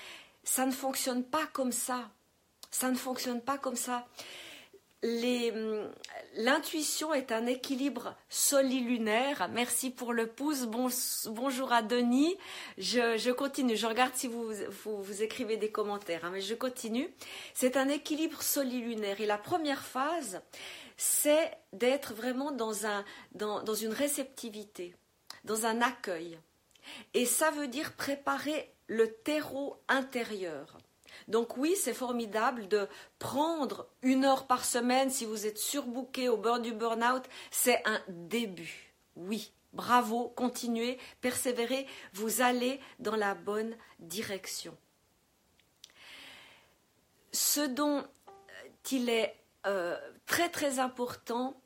Ça 0.47 0.65
ne 0.65 0.71
fonctionne 0.71 1.25
pas 1.25 1.45
comme 1.51 1.73
ça. 1.73 2.09
Ça 2.71 2.89
ne 2.89 2.95
fonctionne 2.95 3.41
pas 3.41 3.57
comme 3.57 3.75
ça. 3.75 4.07
Hum, 5.03 5.91
l'intuition 6.35 7.13
est 7.13 7.33
un 7.33 7.45
équilibre 7.45 8.15
solilunaire. 8.29 9.49
Merci 9.51 9.91
pour 9.91 10.13
le 10.13 10.27
pouce. 10.27 10.65
bonjour 11.27 11.73
à 11.73 11.81
Denis. 11.81 12.37
Je, 12.77 13.29
continue. 13.31 13.75
Je 13.75 13.87
regarde 13.87 14.15
si 14.15 14.29
vous, 14.29 14.53
vous, 14.85 15.21
écrivez 15.21 15.57
des 15.57 15.69
commentaires, 15.69 16.23
hein, 16.23 16.31
mais 16.31 16.41
je 16.41 16.55
continue. 16.55 17.13
C'est 17.53 17.75
un 17.75 17.89
équilibre 17.89 18.41
solilunaire. 18.41 19.19
Et 19.19 19.25
la 19.25 19.37
première 19.37 19.83
phase, 19.83 20.41
c'est 20.95 21.51
d'être 21.73 22.13
vraiment 22.13 22.53
dans, 22.53 22.85
un, 22.85 23.03
dans, 23.33 23.63
dans 23.63 23.75
une 23.75 23.93
réceptivité, 23.93 24.95
dans 25.43 25.65
un 25.65 25.81
accueil. 25.81 26.39
Et 27.13 27.25
ça 27.25 27.51
veut 27.51 27.67
dire 27.67 27.97
préparer 27.97 28.73
le 28.87 29.13
terreau 29.13 29.77
intérieur. 29.87 30.77
Donc 31.27 31.57
oui, 31.57 31.75
c'est 31.75 31.93
formidable 31.93 32.67
de 32.67 32.87
prendre 33.19 33.87
une 34.01 34.25
heure 34.25 34.47
par 34.47 34.65
semaine 34.65 35.09
si 35.09 35.25
vous 35.25 35.45
êtes 35.45 35.57
surbooké 35.57 36.29
au 36.29 36.37
bord 36.37 36.59
du 36.59 36.73
burn-out. 36.73 37.23
C'est 37.51 37.81
un 37.85 38.01
début. 38.07 38.93
Oui, 39.15 39.51
bravo, 39.73 40.29
continuez, 40.29 40.97
persévérez, 41.21 41.85
vous 42.13 42.41
allez 42.41 42.79
dans 42.99 43.15
la 43.15 43.35
bonne 43.35 43.75
direction. 43.99 44.75
Ce 47.33 47.61
dont 47.61 48.03
il 48.91 49.09
est 49.09 49.35
euh, 49.65 49.97
très 50.25 50.49
très 50.49 50.79
important 50.79 51.59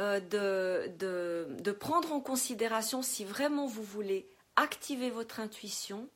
euh, 0.00 0.20
de, 0.20 0.92
de 1.60 1.72
prendre 1.72 2.12
en 2.12 2.20
considération 2.20 3.02
si 3.02 3.24
vraiment 3.24 3.66
vous 3.66 3.82
voulez 3.82 4.28
activer 4.56 5.10
votre 5.10 5.40
intuition, 5.40 6.08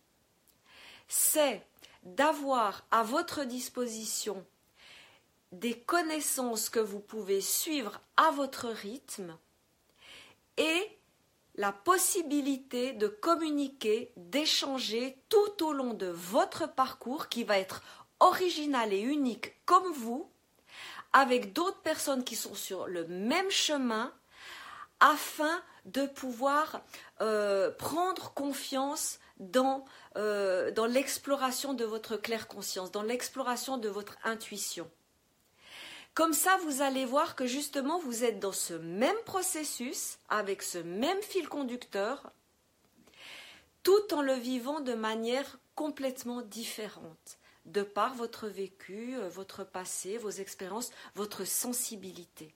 c'est 1.09 1.65
d'avoir 2.03 2.85
à 2.91 3.03
votre 3.03 3.45
disposition 3.45 4.45
des 5.53 5.79
connaissances 5.79 6.69
que 6.69 6.81
vous 6.81 7.01
pouvez 7.01 7.41
suivre 7.41 8.01
à 8.17 8.31
votre 8.31 8.69
rythme 8.69 9.37
et 10.57 10.99
la 11.57 11.73
possibilité 11.73 12.93
de 12.93 13.09
communiquer, 13.09 14.13
d'échanger 14.17 15.17
tout 15.29 15.65
au 15.65 15.73
long 15.73 15.95
de 15.95 16.07
votre 16.07 16.73
parcours 16.73 17.29
qui 17.29 17.45
va 17.45 17.59
être 17.59 17.83
original 18.21 18.93
et 18.93 19.01
unique 19.01 19.55
comme 19.65 19.91
vous, 19.93 20.31
avec 21.13 21.53
d'autres 21.53 21.81
personnes 21.81 22.25
qui 22.25 22.37
sont 22.37 22.55
sur 22.55 22.87
le 22.87 23.07
même 23.07 23.51
chemin, 23.51 24.13
afin 25.01 25.63
de 25.85 26.07
pouvoir 26.07 26.81
euh, 27.21 27.71
prendre 27.71 28.33
confiance 28.33 29.19
dans, 29.39 29.85
euh, 30.17 30.71
dans 30.71 30.87
l'exploration 30.87 31.75
de 31.75 31.85
votre 31.85 32.17
claire 32.17 32.49
conscience, 32.49 32.91
dans 32.91 33.03
l'exploration 33.03 33.79
de 33.79 33.89
votre 33.89 34.17
intuition. 34.25 34.91
Comme 36.15 36.33
ça, 36.33 36.57
vous 36.65 36.81
allez 36.81 37.05
voir 37.05 37.37
que 37.37 37.47
justement, 37.47 37.99
vous 37.99 38.25
êtes 38.25 38.41
dans 38.41 38.53
ce 38.53 38.73
même 38.73 39.19
processus, 39.27 40.19
avec 40.31 40.63
ce 40.63 40.79
même 40.79 41.21
fil 41.21 41.49
conducteur, 41.49 42.33
tout 43.83 44.15
en 44.15 44.23
le 44.23 44.33
vivant 44.33 44.81
de 44.81 44.95
manière 44.95 45.59
complètement 45.75 46.41
différente, 46.41 47.39
de 47.67 47.83
par 47.83 48.15
votre 48.15 48.49
vécu, 48.49 49.17
euh, 49.17 49.29
votre 49.29 49.63
passé, 49.65 50.17
vos 50.17 50.31
expériences, 50.31 50.91
votre 51.15 51.45
sensibilité. 51.45 52.55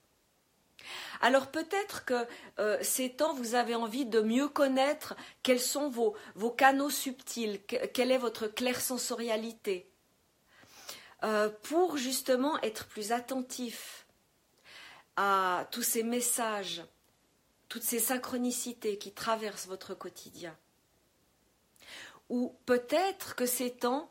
Alors 1.20 1.50
peut-être 1.50 2.04
que 2.04 2.26
euh, 2.58 2.78
ces 2.82 3.10
temps, 3.10 3.34
vous 3.34 3.54
avez 3.54 3.74
envie 3.74 4.06
de 4.06 4.20
mieux 4.20 4.48
connaître 4.48 5.14
quels 5.42 5.60
sont 5.60 5.88
vos, 5.88 6.14
canaux 6.50 6.90
subtils, 6.90 7.60
quelle 7.66 8.10
est 8.10 8.18
votre 8.18 8.46
clairsensorialité, 8.46 9.90
euh, 11.22 11.50
pour 11.62 11.96
justement 11.96 12.60
être 12.62 12.86
plus 12.86 13.12
attentif 13.12 14.06
à 15.16 15.66
tous 15.70 15.82
ces 15.82 16.02
messages, 16.02 16.82
toutes 17.68 17.82
ces 17.82 17.98
synchronicités 17.98 18.96
qui 18.96 19.12
traversent 19.12 19.66
votre 19.66 19.94
quotidien. 19.94 20.56
Ou 22.30 22.54
peut-être 22.64 23.34
que 23.34 23.44
ces 23.44 23.72
temps, 23.72 24.10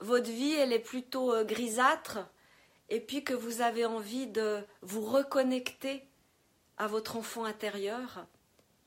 votre 0.00 0.30
vie, 0.30 0.54
elle 0.54 0.72
est 0.72 0.78
plutôt 0.78 1.32
euh, 1.34 1.44
grisâtre, 1.44 2.20
et 2.88 3.00
puis 3.00 3.24
que 3.24 3.34
vous 3.34 3.60
avez 3.60 3.84
envie 3.84 4.26
de 4.26 4.62
vous 4.82 5.04
reconnecter 5.04 6.06
à 6.76 6.86
votre 6.86 7.16
enfant 7.16 7.44
intérieur 7.44 8.26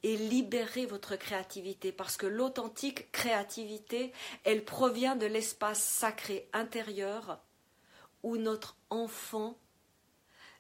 et 0.04 0.16
libérer 0.16 0.86
votre 0.86 1.16
créativité 1.16 1.92
parce 1.92 2.18
que 2.18 2.28
l'authentique 2.28 3.12
créativité, 3.12 4.14
elle 4.44 4.64
provient 4.64 5.16
de 5.16 5.26
l'espace 5.26 5.84
sacré 5.84 6.48
intérieur 6.54 7.40
où 8.24 8.38
notre 8.38 8.76
enfant, 8.90 9.58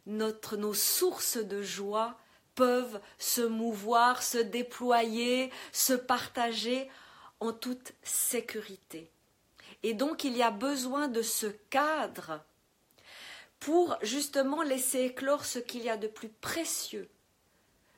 notre, 0.05 0.57
nos 0.57 0.73
sources 0.73 1.37
de 1.37 1.61
joie 1.61 2.17
peuvent 2.55 2.99
se 3.19 3.41
mouvoir, 3.41 4.23
se 4.23 4.37
déployer, 4.39 5.51
se 5.71 5.93
partager 5.93 6.89
en 7.39 7.53
toute 7.53 7.93
sécurité. 8.01 9.11
Et 9.83 9.93
donc 9.93 10.23
il 10.23 10.35
y 10.35 10.41
a 10.41 10.49
besoin 10.49 11.07
de 11.07 11.21
ce 11.21 11.47
cadre 11.69 12.43
pour 13.59 13.97
justement 14.01 14.61
laisser 14.61 15.01
éclore 15.01 15.45
ce 15.45 15.59
qu'il 15.59 15.83
y 15.83 15.89
a 15.89 15.97
de 15.97 16.07
plus 16.07 16.29
précieux, 16.29 17.09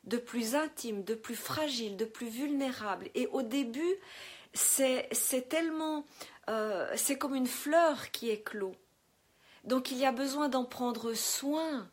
de 0.06 0.18
plus 0.18 0.56
intime, 0.56 1.04
de 1.04 1.16
plus 1.16 1.36
fragile, 1.36 1.98
de 1.98 2.06
plus 2.06 2.30
vulnérable. 2.30 3.10
Et 3.16 3.28
au 3.28 3.42
début, 3.42 3.96
c'est 4.54 5.10
tellement... 5.50 6.06
Euh, 6.50 6.92
c'est 6.96 7.18
comme 7.18 7.36
une 7.36 7.48
fleur 7.48 8.12
qui 8.12 8.30
éclot. 8.30 8.76
Donc 9.66 9.92
il 9.92 9.98
y 9.98 10.06
a 10.06 10.12
besoin 10.12 10.50
d'en 10.50 10.66
prendre 10.66 11.14
soin. 11.14 11.88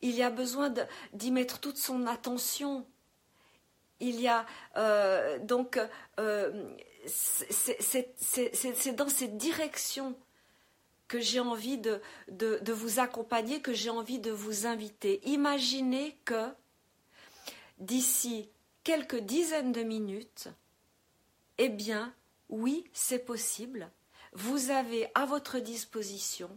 Il 0.00 0.14
y 0.14 0.22
a 0.22 0.30
besoin 0.30 0.72
d'y 1.12 1.30
mettre 1.30 1.60
toute 1.60 1.76
son 1.76 2.06
attention. 2.06 2.86
Il 4.00 4.20
y 4.20 4.28
a 4.28 4.46
euh, 4.76 5.38
donc 5.38 5.78
euh, 6.18 6.74
c'est 7.06 8.96
dans 8.96 9.08
cette 9.08 9.36
direction 9.36 10.16
que 11.12 11.20
j'ai 11.20 11.40
envie 11.40 11.76
de, 11.76 12.00
de, 12.28 12.72
vous 12.72 12.98
accompagner, 12.98 13.60
que 13.60 13.74
j'ai 13.74 13.90
envie 13.90 14.18
de 14.18 14.30
vous 14.30 14.64
inviter. 14.64 15.20
Imaginez 15.28 16.16
que 16.24 16.48
d'ici 17.76 18.48
quelques 18.82 19.20
dizaines 19.20 19.72
de 19.72 19.82
minutes, 19.82 20.48
eh 21.58 21.68
bien, 21.68 22.14
oui, 22.48 22.88
c'est 22.94 23.26
possible. 23.26 23.90
Vous 24.32 24.70
avez 24.70 25.10
à 25.14 25.26
votre 25.26 25.58
disposition 25.58 26.48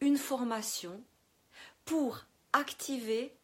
une 0.00 0.16
formation 0.16 1.04
pour 1.84 2.24
activer 2.54 3.36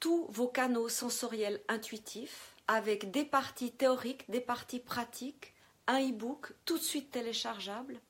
tous 0.00 0.26
vos 0.30 0.48
canaux 0.48 0.88
sensoriels 0.88 1.60
intuitifs 1.68 2.54
avec 2.68 3.10
des 3.10 3.26
parties 3.26 3.72
théoriques, 3.72 4.30
des 4.30 4.40
parties 4.40 4.80
pratiques, 4.80 5.52
un 5.88 6.00
e-book 6.00 6.54
tout 6.64 6.78
de 6.78 6.82
suite 6.82 7.10
téléchargeable 7.10 8.00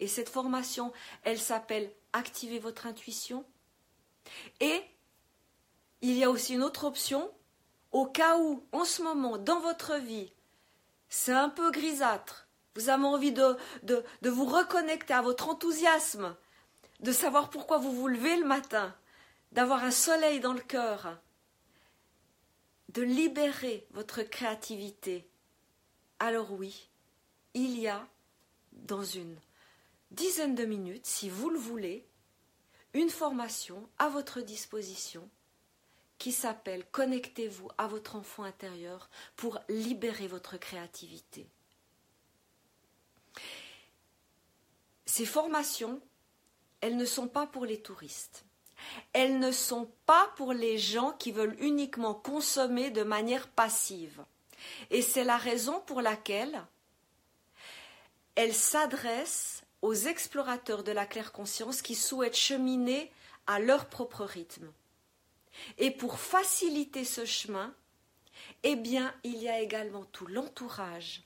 et 0.00 0.08
cette 0.08 0.28
formation, 0.28 0.92
elle 1.22 1.38
s'appelle 1.38 1.92
Activer 2.12 2.58
votre 2.58 2.86
intuition. 2.86 3.44
Et 4.58 4.82
il 6.00 6.16
y 6.16 6.24
a 6.24 6.30
aussi 6.30 6.54
une 6.54 6.62
autre 6.62 6.84
option, 6.84 7.30
au 7.92 8.06
cas 8.06 8.38
où, 8.38 8.64
en 8.72 8.84
ce 8.84 9.02
moment, 9.02 9.38
dans 9.38 9.60
votre 9.60 9.96
vie, 9.96 10.32
c'est 11.08 11.32
un 11.32 11.48
peu 11.48 11.70
grisâtre, 11.70 12.48
Vous 12.74 12.88
avez 12.88 13.04
envie 13.04 13.32
de, 13.32 13.56
vous 14.22 14.44
reconnecter 14.44 15.12
à 15.12 15.22
votre 15.22 15.48
enthousiasme, 15.48 16.34
de 17.00 17.12
savoir 17.12 17.50
pourquoi 17.50 17.78
vous 17.78 17.92
vous 17.92 18.08
levez 18.08 18.36
le 18.36 18.46
matin, 18.46 18.94
d'avoir 19.52 19.84
un 19.84 19.90
soleil 19.90 20.40
dans 20.40 20.52
le 20.52 20.60
cœur, 20.60 21.18
de 22.88 23.02
libérer 23.02 23.86
votre 23.90 24.22
créativité. 24.22 25.28
Alors 26.18 26.52
oui, 26.52 26.88
il 27.54 27.78
y 27.78 27.88
a 27.88 28.06
dans 28.72 29.04
une 29.04 29.36
dizaine 30.10 30.54
de 30.54 30.64
minutes, 30.64 31.06
si 31.06 31.28
vous 31.28 31.50
le 31.50 31.58
voulez, 31.58 32.06
une 32.94 33.10
formation 33.10 33.88
à 33.98 34.08
votre 34.08 34.40
disposition 34.40 35.28
qui 36.18 36.32
s'appelle 36.32 36.84
Connectez-vous 36.92 37.68
à 37.78 37.86
votre 37.86 38.16
enfant 38.16 38.44
intérieur 38.44 39.08
pour 39.36 39.58
libérer 39.68 40.26
votre 40.26 40.56
créativité. 40.58 41.46
Ces 45.06 45.26
formations, 45.26 46.00
elles 46.80 46.96
ne 46.96 47.04
sont 47.04 47.28
pas 47.28 47.46
pour 47.46 47.64
les 47.64 47.80
touristes. 47.80 48.44
Elles 49.12 49.38
ne 49.38 49.52
sont 49.52 49.90
pas 50.06 50.32
pour 50.36 50.52
les 50.52 50.78
gens 50.78 51.12
qui 51.12 51.32
veulent 51.32 51.56
uniquement 51.60 52.14
consommer 52.14 52.90
de 52.90 53.02
manière 53.02 53.48
passive. 53.48 54.24
Et 54.90 55.02
c'est 55.02 55.24
la 55.24 55.36
raison 55.36 55.80
pour 55.80 56.00
laquelle 56.00 56.64
elles 58.34 58.54
s'adressent 58.54 59.62
aux 59.82 59.94
explorateurs 59.94 60.84
de 60.84 60.92
la 60.92 61.06
claire 61.06 61.32
conscience 61.32 61.82
qui 61.82 61.94
souhaitent 61.94 62.36
cheminer 62.36 63.10
à 63.46 63.58
leur 63.58 63.88
propre 63.88 64.24
rythme. 64.24 64.70
Et 65.78 65.90
pour 65.90 66.18
faciliter 66.18 67.04
ce 67.04 67.24
chemin, 67.24 67.74
eh 68.62 68.76
bien, 68.76 69.12
il 69.24 69.36
y 69.36 69.48
a 69.48 69.60
également 69.60 70.04
tout 70.04 70.26
l'entourage 70.26 71.22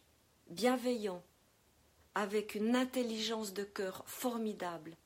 bienveillant, 0.49 1.23
avec 2.15 2.55
une 2.55 2.77
intelligence 2.77 3.53
de 3.53 3.65
cœur 3.65 4.05
formidable. 4.07 4.97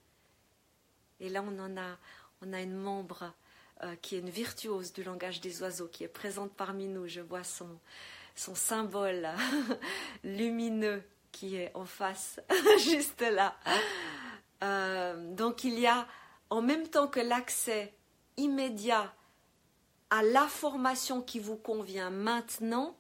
Et 1.21 1.29
là, 1.29 1.43
on 1.43 1.59
en 1.59 1.77
a, 1.77 1.97
on 2.43 2.53
a 2.53 2.61
une 2.61 2.77
membre 2.77 3.33
euh, 3.83 3.97
qui 3.97 4.17
est 4.17 4.21
une 4.21 4.31
virtuose 4.31 4.93
du 4.93 5.03
langage 5.03 5.41
des 5.41 5.63
oiseaux, 5.63 5.89
qui 5.89 6.05
est 6.05 6.09
présente 6.09 6.53
parmi 6.53 6.87
nous. 6.87 7.09
Je 7.09 7.21
vois 7.21 7.45
son 7.45 7.79
symbole 8.55 9.29
lumineux 10.25 11.03
qui 11.33 11.57
est 11.57 11.71
en 11.75 11.85
face, 11.85 12.41
juste 12.79 13.21
là. 13.23 13.55
Euh, 14.63 15.35
donc 15.35 15.65
il 15.65 15.79
y 15.79 15.87
a, 15.87 16.07
en 16.51 16.63
même 16.63 16.89
temps 16.89 17.09
que 17.09 17.21
l'accès 17.21 17.95
immédiat 18.37 19.13
à 20.11 20.23
la 20.23 20.47
formation 20.47 21.21
qui 21.21 21.39
vous 21.39 21.57
convient 21.57 22.11
maintenant, 22.11 22.97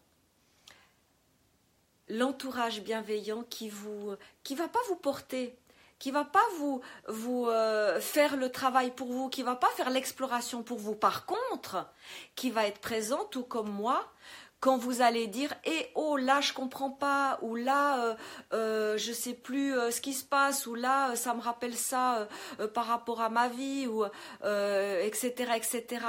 l'entourage 2.08 2.82
bienveillant 2.82 3.44
qui 3.48 3.68
vous 3.68 4.14
qui 4.42 4.54
va 4.54 4.68
pas 4.68 4.80
vous 4.88 4.96
porter 4.96 5.58
qui 5.98 6.10
va 6.10 6.24
pas 6.24 6.44
vous 6.58 6.80
vous 7.08 7.46
euh, 7.46 8.00
faire 8.00 8.36
le 8.36 8.50
travail 8.50 8.90
pour 8.90 9.08
vous 9.08 9.28
qui 9.28 9.42
va 9.42 9.56
pas 9.56 9.68
faire 9.76 9.90
l'exploration 9.90 10.62
pour 10.62 10.78
vous 10.78 10.94
par 10.94 11.26
contre 11.26 11.86
qui 12.34 12.50
va 12.50 12.66
être 12.66 12.80
présent 12.80 13.24
tout 13.30 13.44
comme 13.44 13.70
moi 13.70 14.10
quand 14.60 14.76
vous 14.76 15.02
allez 15.02 15.26
dire 15.26 15.54
eh 15.64 15.90
oh 15.94 16.16
là 16.16 16.40
je 16.40 16.52
comprends 16.52 16.90
pas 16.90 17.38
ou 17.42 17.54
là 17.54 18.04
euh, 18.04 18.14
euh, 18.52 18.98
je 18.98 19.12
sais 19.12 19.34
plus 19.34 19.76
euh, 19.76 19.90
ce 19.90 20.00
qui 20.00 20.12
se 20.12 20.24
passe 20.24 20.66
ou 20.66 20.74
là 20.74 21.14
ça 21.16 21.34
me 21.34 21.40
rappelle 21.40 21.76
ça 21.76 22.28
par 22.74 22.86
rapport 22.86 23.20
à 23.20 23.28
ma 23.28 23.48
vie 23.48 23.86
ou 23.86 24.04
etc 24.44 25.52
etc 25.56 26.04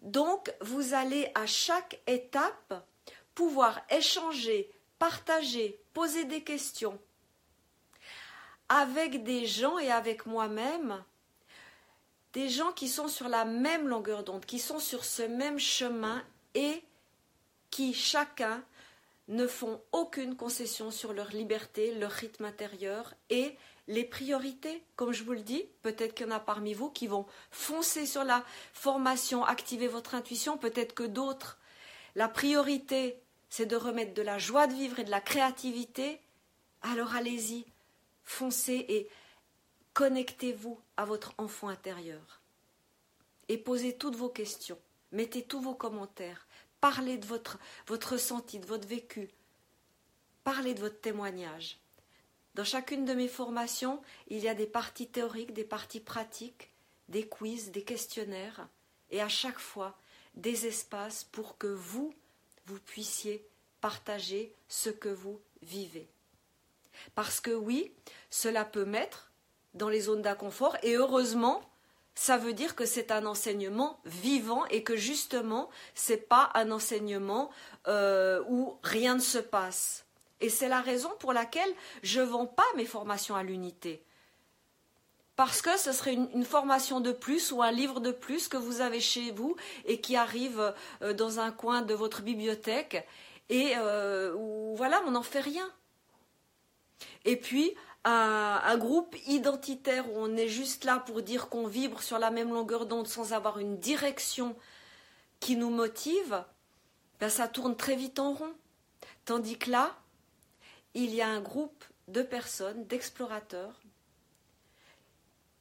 donc 0.00 0.52
vous 0.60 0.94
allez 0.94 1.30
à 1.34 1.46
chaque 1.46 2.00
étape 2.06 2.84
pouvoir 3.34 3.80
échanger 3.90 4.70
partager 4.98 5.80
poser 5.92 6.24
des 6.24 6.42
questions 6.42 6.98
avec 8.68 9.22
des 9.22 9.46
gens 9.46 9.78
et 9.78 9.92
avec 9.92 10.26
moi-même 10.26 11.04
des 12.32 12.48
gens 12.48 12.72
qui 12.72 12.88
sont 12.88 13.08
sur 13.08 13.28
la 13.28 13.44
même 13.44 13.86
longueur 13.86 14.24
d'onde 14.24 14.44
qui 14.44 14.58
sont 14.58 14.80
sur 14.80 15.04
ce 15.04 15.22
même 15.22 15.58
chemin 15.58 16.22
et 16.54 16.82
qui 17.70 17.94
chacun 17.94 18.62
ne 19.28 19.46
font 19.46 19.80
aucune 19.92 20.36
concession 20.36 20.90
sur 20.90 21.12
leur 21.12 21.30
liberté, 21.30 21.94
leur 21.94 22.12
rythme 22.12 22.44
intérieur 22.44 23.14
et 23.30 23.56
les 23.88 24.04
priorités. 24.04 24.82
Comme 24.94 25.12
je 25.12 25.24
vous 25.24 25.32
le 25.32 25.42
dis, 25.42 25.64
peut-être 25.82 26.14
qu'il 26.14 26.26
y 26.26 26.28
en 26.28 26.34
a 26.34 26.40
parmi 26.40 26.74
vous 26.74 26.90
qui 26.90 27.06
vont 27.06 27.26
foncer 27.50 28.06
sur 28.06 28.24
la 28.24 28.44
formation, 28.72 29.44
activer 29.44 29.88
votre 29.88 30.14
intuition, 30.14 30.58
peut-être 30.58 30.94
que 30.94 31.02
d'autres. 31.02 31.58
La 32.14 32.28
priorité, 32.28 33.20
c'est 33.48 33.66
de 33.66 33.76
remettre 33.76 34.14
de 34.14 34.22
la 34.22 34.38
joie 34.38 34.66
de 34.66 34.74
vivre 34.74 35.00
et 35.00 35.04
de 35.04 35.10
la 35.10 35.20
créativité. 35.20 36.20
Alors 36.82 37.14
allez-y, 37.14 37.66
foncez 38.24 38.84
et 38.88 39.08
connectez-vous 39.92 40.78
à 40.96 41.04
votre 41.04 41.34
enfant 41.38 41.68
intérieur. 41.68 42.40
Et 43.48 43.58
posez 43.58 43.96
toutes 43.96 44.16
vos 44.16 44.28
questions, 44.28 44.78
mettez 45.12 45.42
tous 45.42 45.60
vos 45.60 45.74
commentaires 45.74 46.45
Parlez 46.88 47.18
de 47.18 47.26
votre, 47.26 47.58
ressenti, 47.88 48.60
de 48.60 48.66
votre 48.66 48.86
vécu. 48.86 49.28
Parlez 50.44 50.72
de 50.72 50.78
votre 50.78 51.00
témoignage. 51.00 51.80
Dans 52.54 52.62
chacune 52.62 53.04
de 53.04 53.12
mes 53.12 53.26
formations, 53.26 54.00
il 54.28 54.38
y 54.38 54.48
a 54.48 54.54
des 54.54 54.68
parties 54.68 55.08
théoriques, 55.08 55.52
des 55.52 55.64
parties 55.64 55.98
pratiques, 55.98 56.70
des 57.08 57.26
quiz, 57.26 57.72
des 57.72 57.82
questionnaires, 57.82 58.68
et 59.10 59.20
à 59.20 59.28
chaque 59.28 59.58
fois 59.58 59.98
des 60.36 60.68
espaces 60.68 61.24
pour 61.24 61.58
que 61.58 61.66
vous, 61.66 62.14
vous 62.66 62.78
puissiez 62.78 63.44
partager 63.80 64.54
ce 64.68 64.90
que 64.90 65.08
vous 65.08 65.40
vivez. 65.62 66.08
Parce 67.16 67.40
que 67.40 67.50
oui, 67.50 67.92
cela 68.30 68.64
peut 68.64 68.84
mettre 68.84 69.32
dans 69.74 69.88
les 69.88 70.02
zones 70.02 70.22
d'inconfort, 70.22 70.76
et 70.84 70.94
heureusement, 70.94 71.68
ça 72.16 72.38
veut 72.38 72.54
dire 72.54 72.74
que 72.74 72.86
c'est 72.86 73.12
un 73.12 73.26
enseignement 73.26 74.00
vivant 74.06 74.64
et 74.66 74.82
que 74.82 74.96
justement, 74.96 75.68
c'est 75.94 76.28
pas 76.28 76.50
un 76.54 76.70
enseignement 76.70 77.50
euh, 77.86 78.42
où 78.48 78.78
rien 78.82 79.16
ne 79.16 79.20
se 79.20 79.38
passe. 79.38 80.06
Et 80.40 80.48
c'est 80.48 80.68
la 80.68 80.80
raison 80.80 81.10
pour 81.20 81.34
laquelle 81.34 81.70
je 82.02 82.20
ne 82.20 82.24
vends 82.24 82.46
pas 82.46 82.64
mes 82.74 82.86
formations 82.86 83.36
à 83.36 83.42
l'unité. 83.42 84.02
Parce 85.36 85.60
que 85.60 85.76
ce 85.76 85.92
serait 85.92 86.14
une, 86.14 86.44
formation 86.44 87.00
de 87.00 87.12
plus 87.12 87.52
ou 87.52 87.62
un 87.62 87.70
livre 87.70 88.00
de 88.00 88.10
plus 88.10 88.48
que 88.48 88.56
vous 88.56 88.80
avez 88.80 89.00
chez 89.00 89.30
vous 89.30 89.54
et 89.84 90.00
qui 90.00 90.16
arrive 90.16 90.74
euh, 91.02 91.12
dans 91.12 91.38
un 91.38 91.52
coin 91.52 91.82
de 91.82 91.92
votre 91.92 92.22
bibliothèque 92.22 93.06
et 93.50 93.74
euh, 93.76 94.34
où 94.34 94.74
voilà, 94.74 95.02
on 95.06 95.10
n'en 95.10 95.22
fait 95.22 95.40
rien. 95.40 95.70
Et 97.26 97.36
puis, 97.36 97.74
un, 98.08 98.76
groupe 98.78 99.16
identitaire 99.26 100.08
où 100.10 100.16
on 100.16 100.36
est 100.36 100.48
juste 100.48 100.84
là 100.84 101.00
pour 101.00 101.22
dire 101.22 101.48
qu'on 101.48 101.66
vibre 101.66 102.02
sur 102.02 102.18
la 102.18 102.30
même 102.30 102.52
longueur 102.52 102.86
d'onde 102.86 103.08
sans 103.08 103.32
avoir 103.32 103.58
une 103.58 103.78
direction 103.78 104.56
qui 105.40 105.56
nous 105.56 105.70
motive, 105.70 106.44
ben 107.18 107.28
ça 107.28 107.48
tourne 107.48 107.76
très 107.76 107.96
vite 107.96 108.18
en 108.18 108.32
rond. 108.32 108.54
Tandis 109.24 109.58
que 109.58 109.70
là, 109.70 109.96
il 110.94 111.14
y 111.14 111.20
a 111.20 111.28
un 111.28 111.40
groupe 111.40 111.84
de 112.06 112.22
personnes, 112.22 112.86
d'explorateurs, 112.86 113.80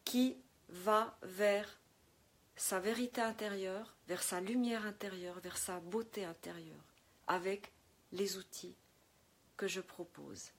qui 0.04 0.38
va 0.70 1.18
vers 1.24 1.80
sa 2.56 2.80
vérité 2.80 3.22
intérieure, 3.22 3.96
vers 4.08 4.22
sa 4.22 4.40
lumière 4.40 4.86
intérieure, 4.86 5.40
vers 5.40 5.58
sa 5.58 5.80
beauté 5.80 6.26
intérieure, 6.26 6.86
avec 7.26 7.72
les 8.12 8.38
outils 8.38 8.76
que 9.58 9.68
je 9.68 9.82
propose. 9.82 10.52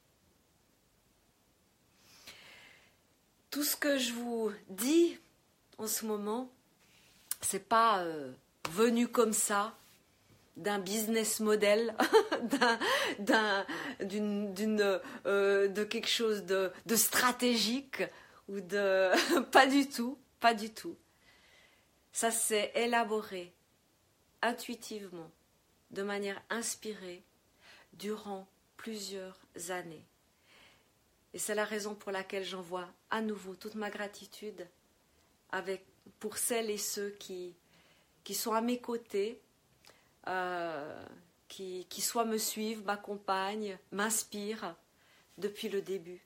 Tout 3.50 3.64
ce 3.64 3.76
que 3.76 3.98
je 3.98 4.12
vous 4.12 4.52
dis 4.68 5.18
en 5.78 5.87
ce 5.87 6.06
moment, 6.06 6.50
c'est 7.40 7.68
pas 7.68 8.00
euh, 8.00 8.32
venu 8.70 9.09
comme 9.09 9.32
ça 9.32 9.76
d'un 10.56 10.78
business 10.78 11.40
model, 11.40 11.94
d'une, 14.00 14.80
euh, 15.26 15.68
de 15.68 15.85
quelque 15.85 16.09
chose 16.09 16.44
de 16.44 16.72
stratégique 16.94 18.02
ou 18.48 18.61
de 18.61 19.11
pas 19.52 19.66
du 19.66 19.88
tout, 19.88 20.18
pas 20.40 20.54
du 20.54 20.70
tout. 20.70 20.96
Ça 22.12 22.30
s'est 22.30 22.72
élaboré 22.74 23.52
intuitivement, 24.40 25.30
de 25.90 26.02
manière 26.02 26.40
inspirée, 26.48 27.22
durant 27.92 28.48
plusieurs 28.76 29.38
années. 29.68 30.06
Et 31.37 31.38
c'est 31.38 31.55
la 31.55 31.66
raison 31.66 31.94
pour 31.94 32.12
laquelle 32.12 32.46
j'envoie 32.46 32.88
à 33.11 33.20
nouveau 33.20 33.55
toute 33.55 33.75
ma 33.75 33.90
gratitude 33.90 34.66
pour 36.18 36.38
celles 36.38 36.70
et 36.70 36.79
ceux 36.79 37.11
qui, 37.11 37.55
sont 38.33 38.55
à 38.55 38.62
mes 38.62 38.81
côtés, 38.81 39.38
euh, 40.29 41.07
qui, 41.46 41.85
qui 41.90 42.01
soit 42.01 42.25
me 42.25 42.38
suivent, 42.38 42.87
m'accompagnent, 42.87 43.79
m'inspirent 43.92 44.77
depuis 45.37 45.68
le 45.68 45.83
début 45.83 46.22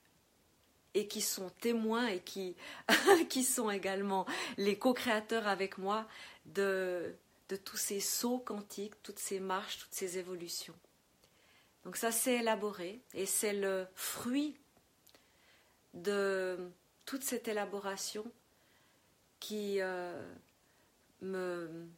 et 0.95 1.09
qui 1.09 1.23
sont 1.23 1.51
témoins 1.61 2.07
et 2.07 2.21
qui, 2.21 2.55
sont 3.43 3.69
également 3.69 4.27
les 4.59 4.79
co-créateurs 4.79 5.49
avec 5.49 5.77
moi 5.77 6.07
de, 6.47 7.17
de 7.49 7.57
tous 7.57 7.79
ces 7.79 7.99
sauts 7.99 8.39
quantiques, 8.39 9.03
toutes 9.03 9.19
ces 9.19 9.41
marches, 9.41 9.79
toutes 9.79 9.93
ces 9.93 10.19
évolutions. 10.19 10.79
Donc 11.85 11.97
ça 11.97 12.13
s'est 12.13 12.35
élaboré 12.35 13.01
et 13.13 13.27
c'est 13.27 13.55
le 13.55 13.89
fruit 13.97 14.57
de 15.95 16.71
toute 17.05 17.23
cette 17.23 17.49
élaboration 17.49 18.25
qui 19.41 19.81
euh, 19.81 20.35
me 21.23 21.89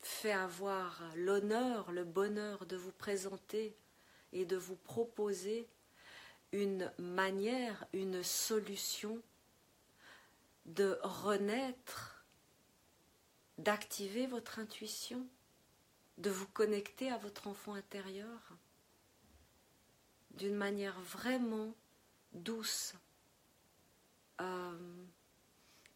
fait 0.00 0.32
avoir 0.32 1.02
l'honneur, 1.16 1.92
le 1.92 2.04
bonheur 2.04 2.66
de 2.66 2.76
vous 2.76 2.92
présenter 2.92 3.76
et 4.32 4.44
de 4.44 4.56
vous 4.56 4.76
proposer 4.76 5.68
une 6.52 6.92
manière, 6.98 7.86
une 7.92 8.22
solution 8.22 9.20
de 10.66 10.98
renaître, 11.02 12.24
d'activer 13.58 14.26
votre 14.26 14.58
intuition, 14.58 15.26
de 16.18 16.30
vous 16.30 16.46
connecter 16.48 17.10
à 17.10 17.18
votre 17.18 17.48
enfant 17.48 17.74
intérieur 17.74 18.56
d'une 20.32 20.54
manière 20.54 21.00
vraiment 21.00 21.74
douce, 22.32 22.94
euh, 24.40 24.78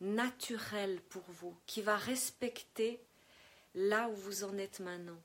naturelle 0.00 1.00
pour 1.08 1.24
vous, 1.28 1.56
qui 1.66 1.82
va 1.82 1.96
respecter 1.96 3.00
là 3.74 4.08
où 4.08 4.14
vous 4.14 4.44
en 4.44 4.56
êtes 4.58 4.80
maintenant, 4.80 5.20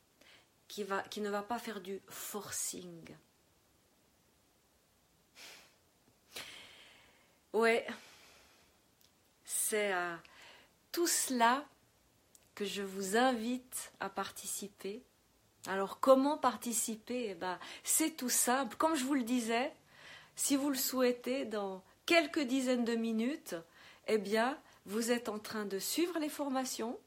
qui, 0.68 0.84
va, 0.84 1.02
qui 1.04 1.22
ne 1.22 1.30
va 1.30 1.42
pas 1.42 1.60
faire 1.60 1.82
du 1.82 2.02
forcing. 2.08 3.16
Ouais, 7.54 7.88
c'est 9.46 9.92
à 9.92 10.20
tout 10.92 11.08
cela 11.08 11.66
que 12.54 12.66
je 12.66 12.82
vous 12.82 13.18
invite 13.18 13.92
à 14.00 14.10
participer. 14.10 15.04
Alors 15.68 16.00
comment 16.00 16.38
participer? 16.38 17.30
Eh 17.30 17.36
ben, 17.36 17.60
C'est 17.84 18.12
tout 18.12 18.30
simple. 18.30 18.76
Comme 18.78 18.96
je 18.96 19.04
vous 19.04 19.14
le 19.14 19.24
disais, 19.24 19.74
si 20.36 20.56
vous 20.56 20.70
le 20.70 20.76
souhaitez, 20.76 21.46
dans 21.46 21.84
quelques 22.08 22.40
dizaines 22.40 22.86
de 22.86 22.96
minutes, 22.96 23.56
eh 24.08 24.18
bien, 24.18 24.60
vous 24.86 25.12
êtes 25.12 25.30
en 25.30 25.38
train 25.38 25.66
de 25.66 25.78
suivre 25.78 26.18
les 26.18 26.30
formations 26.30 26.98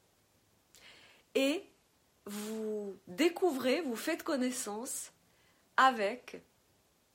et 1.35 1.65
vous 2.25 2.95
découvrez, 3.07 3.81
vous 3.81 3.97
faites 3.97 4.23
connaissance 4.23 5.11
avec 5.75 6.41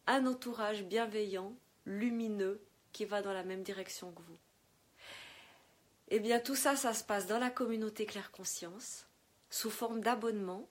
un 0.07 0.27
entourage 0.27 0.85
bienveillant, 0.85 1.55
lumineux, 1.87 2.61
qui 2.93 3.05
va 3.05 3.23
dans 3.23 3.33
la 3.33 3.45
même 3.45 3.63
direction 3.63 4.13
que 4.13 4.23
vous. 4.23 4.39
Eh 6.09 6.21
bien, 6.21 6.41
tout 6.41 6.55
ça, 6.55 6.77
ça 6.77 6.95
se 6.95 7.05
passe 7.05 7.27
dans 7.27 7.39
la 7.39 7.51
communauté 7.51 8.07
Claire 8.07 8.31
Conscience, 8.31 9.07
sous 9.51 9.71
forme 9.71 10.01
d'abonnement. 10.01 10.69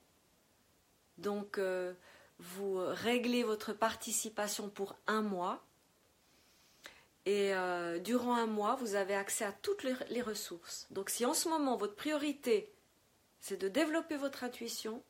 Donc, 1.17 1.57
euh, 1.57 1.93
vous 2.39 2.77
réglez 2.77 3.43
votre 3.43 3.73
participation 3.73 4.69
pour 4.69 4.95
un 5.07 5.21
mois. 5.21 5.64
Et 7.25 7.55
euh, 7.55 7.97
durant 7.97 8.35
un 8.35 8.45
mois, 8.45 8.75
vous 8.75 8.95
avez 8.95 9.15
accès 9.15 9.45
à 9.45 9.51
toutes 9.51 9.83
les 9.83 10.21
ressources. 10.21 10.87
Donc, 10.91 11.09
si 11.09 11.25
en 11.25 11.33
ce 11.33 11.49
moment, 11.49 11.75
votre 11.75 11.95
priorité, 11.95 12.71
c'est 13.39 13.57
de 13.57 13.67
développer 13.67 14.15
votre 14.15 14.43
intuition, 14.43 15.03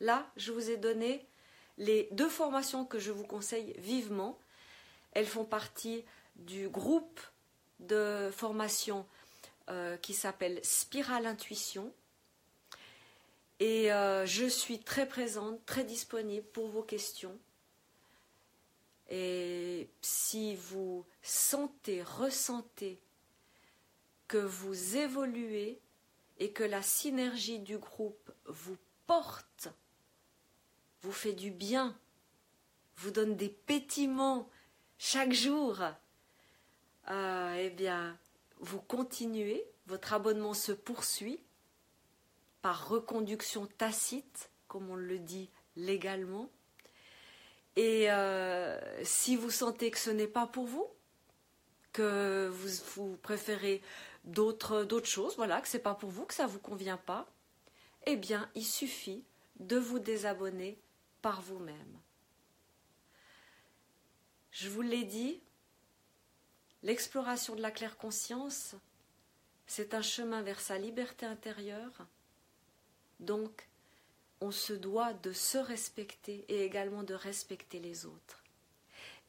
là, 0.00 0.30
je 0.36 0.52
vous 0.52 0.70
ai 0.70 0.76
donné 0.78 1.26
les 1.76 2.08
deux 2.12 2.28
formations 2.28 2.84
que 2.84 2.98
je 2.98 3.10
vous 3.10 3.24
conseille 3.24 3.74
vivement. 3.78 4.38
Elles 5.12 5.26
font 5.26 5.44
partie 5.44 6.04
du 6.36 6.68
groupe 6.68 7.20
de 7.80 8.30
formation 8.32 9.06
euh, 9.68 9.96
qui 9.96 10.14
s'appelle 10.14 10.60
Spirale 10.62 11.26
Intuition. 11.26 11.92
Et 13.60 13.92
euh, 13.92 14.24
je 14.24 14.46
suis 14.46 14.78
très 14.78 15.06
présente, 15.06 15.64
très 15.66 15.84
disponible 15.84 16.46
pour 16.52 16.68
vos 16.68 16.82
questions. 16.82 17.38
Et 19.10 19.88
si 20.30 20.54
vous 20.54 21.04
sentez, 21.22 22.04
ressentez 22.04 23.00
que 24.28 24.38
vous 24.38 24.96
évoluez 24.96 25.80
et 26.38 26.52
que 26.52 26.62
la 26.62 26.82
synergie 26.82 27.58
du 27.58 27.78
groupe 27.78 28.30
vous 28.46 28.76
porte, 29.08 29.70
vous 31.02 31.10
fait 31.10 31.32
du 31.32 31.50
bien, 31.50 31.98
vous 32.98 33.10
donne 33.10 33.34
des 33.34 33.48
pétiments 33.48 34.48
chaque 34.98 35.32
jour, 35.32 35.82
euh, 37.08 37.54
eh 37.58 37.70
bien, 37.70 38.16
vous 38.60 38.80
continuez, 38.80 39.66
votre 39.86 40.12
abonnement 40.12 40.54
se 40.54 40.70
poursuit 40.70 41.42
par 42.62 42.88
reconduction 42.88 43.66
tacite, 43.66 44.52
comme 44.68 44.90
on 44.90 44.96
le 44.96 45.18
dit 45.18 45.50
légalement. 45.74 46.48
Et 47.76 48.10
euh, 48.10 48.78
si 49.04 49.36
vous 49.36 49.50
sentez 49.50 49.90
que 49.90 49.98
ce 49.98 50.10
n'est 50.10 50.26
pas 50.26 50.46
pour 50.46 50.66
vous, 50.66 50.88
que 51.92 52.48
vous, 52.48 53.16
préférez 53.16 53.82
d'autres, 54.24 54.86
choses, 55.04 55.36
voilà, 55.36 55.60
que 55.60 55.68
ce 55.68 55.76
n'est 55.76 55.82
pas 55.82 55.94
pour 55.94 56.10
vous, 56.10 56.24
que 56.24 56.34
ça 56.34 56.44
ne 56.44 56.48
vous 56.48 56.58
convient 56.58 56.96
pas, 56.98 57.26
eh 58.06 58.16
bien, 58.16 58.50
il 58.54 58.64
suffit 58.64 59.24
de 59.58 59.76
vous 59.76 59.98
désabonner 59.98 60.78
par 61.22 61.42
vous-même. 61.42 61.98
Je 64.50 64.68
vous 64.68 64.82
l'ai 64.82 65.04
dit, 65.04 65.40
L'exploration 66.82 67.54
de 67.54 67.60
la 67.60 67.70
claire 67.70 67.98
conscience, 67.98 68.74
c'est 69.66 69.92
un 69.92 70.00
chemin 70.00 70.42
vers 70.42 70.60
sa 70.60 70.78
liberté 70.78 71.26
intérieure. 71.26 72.06
Donc, 73.20 73.68
on 74.40 74.50
se 74.50 74.72
doit 74.72 75.12
de 75.12 75.32
se 75.32 75.58
respecter 75.58 76.44
et 76.48 76.64
également 76.64 77.02
de 77.02 77.14
respecter 77.14 77.78
les 77.78 78.06
autres. 78.06 78.42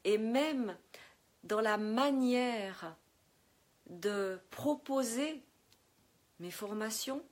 Et 0.04 0.18
même 0.18 0.76
dans 1.44 1.60
la 1.60 1.76
manière 1.76 2.96
de 3.86 4.40
proposer 4.50 5.42
mes 6.40 6.50
formations 6.50 7.22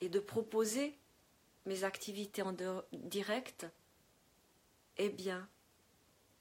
et 0.00 0.08
de 0.08 0.20
proposer 0.20 0.96
mes 1.66 1.84
activités 1.84 2.42
en 2.42 2.54
direct, 2.92 3.66
eh 4.96 5.08
bien, 5.08 5.48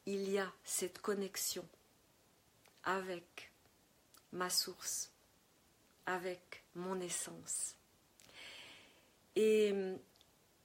il 0.05 0.29
y 0.29 0.37
a 0.37 0.51
cette 0.63 0.99
connexion 0.99 1.67
avec 2.83 3.51
ma 4.31 4.49
source, 4.49 5.11
avec 6.05 6.63
mon 6.75 6.99
essence. 7.01 7.75
Et 9.35 9.73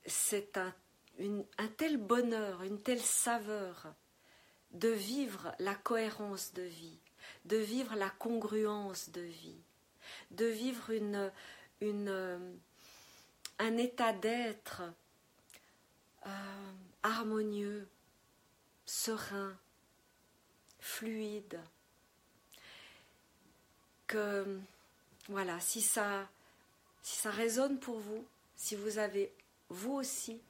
c'est 0.06 0.56
un, 0.56 0.74
un 1.58 1.68
tel 1.76 1.96
bonheur, 1.96 2.62
une 2.62 2.80
telle 2.80 3.00
saveur 3.00 3.94
de 4.72 4.88
vivre 4.88 5.54
la 5.58 5.74
cohérence 5.74 6.52
de 6.54 6.62
vie, 6.62 6.98
de 7.44 7.56
vivre 7.56 7.94
la 7.94 8.10
congruence 8.10 9.10
de 9.10 9.20
vie, 9.20 9.60
de 10.30 10.46
vivre 10.46 10.90
une, 10.90 11.30
une, 11.80 12.08
hum, 12.08 12.58
un 13.58 13.76
état 13.76 14.12
d'être 14.12 14.82
euh, 16.26 16.72
harmonieux, 17.02 17.86
serein, 18.86 19.56
fluide, 20.80 21.60
voilà, 25.28 25.58
si 25.60 25.80
ça, 25.80 26.28
si 27.02 27.16
ça 27.16 27.30
résonne 27.30 27.78
pour 27.78 27.98
vous, 27.98 28.24
si 28.56 28.76
vous 28.76 28.98
avez 28.98 29.32
vous 29.72 29.92
aussi 29.92 30.40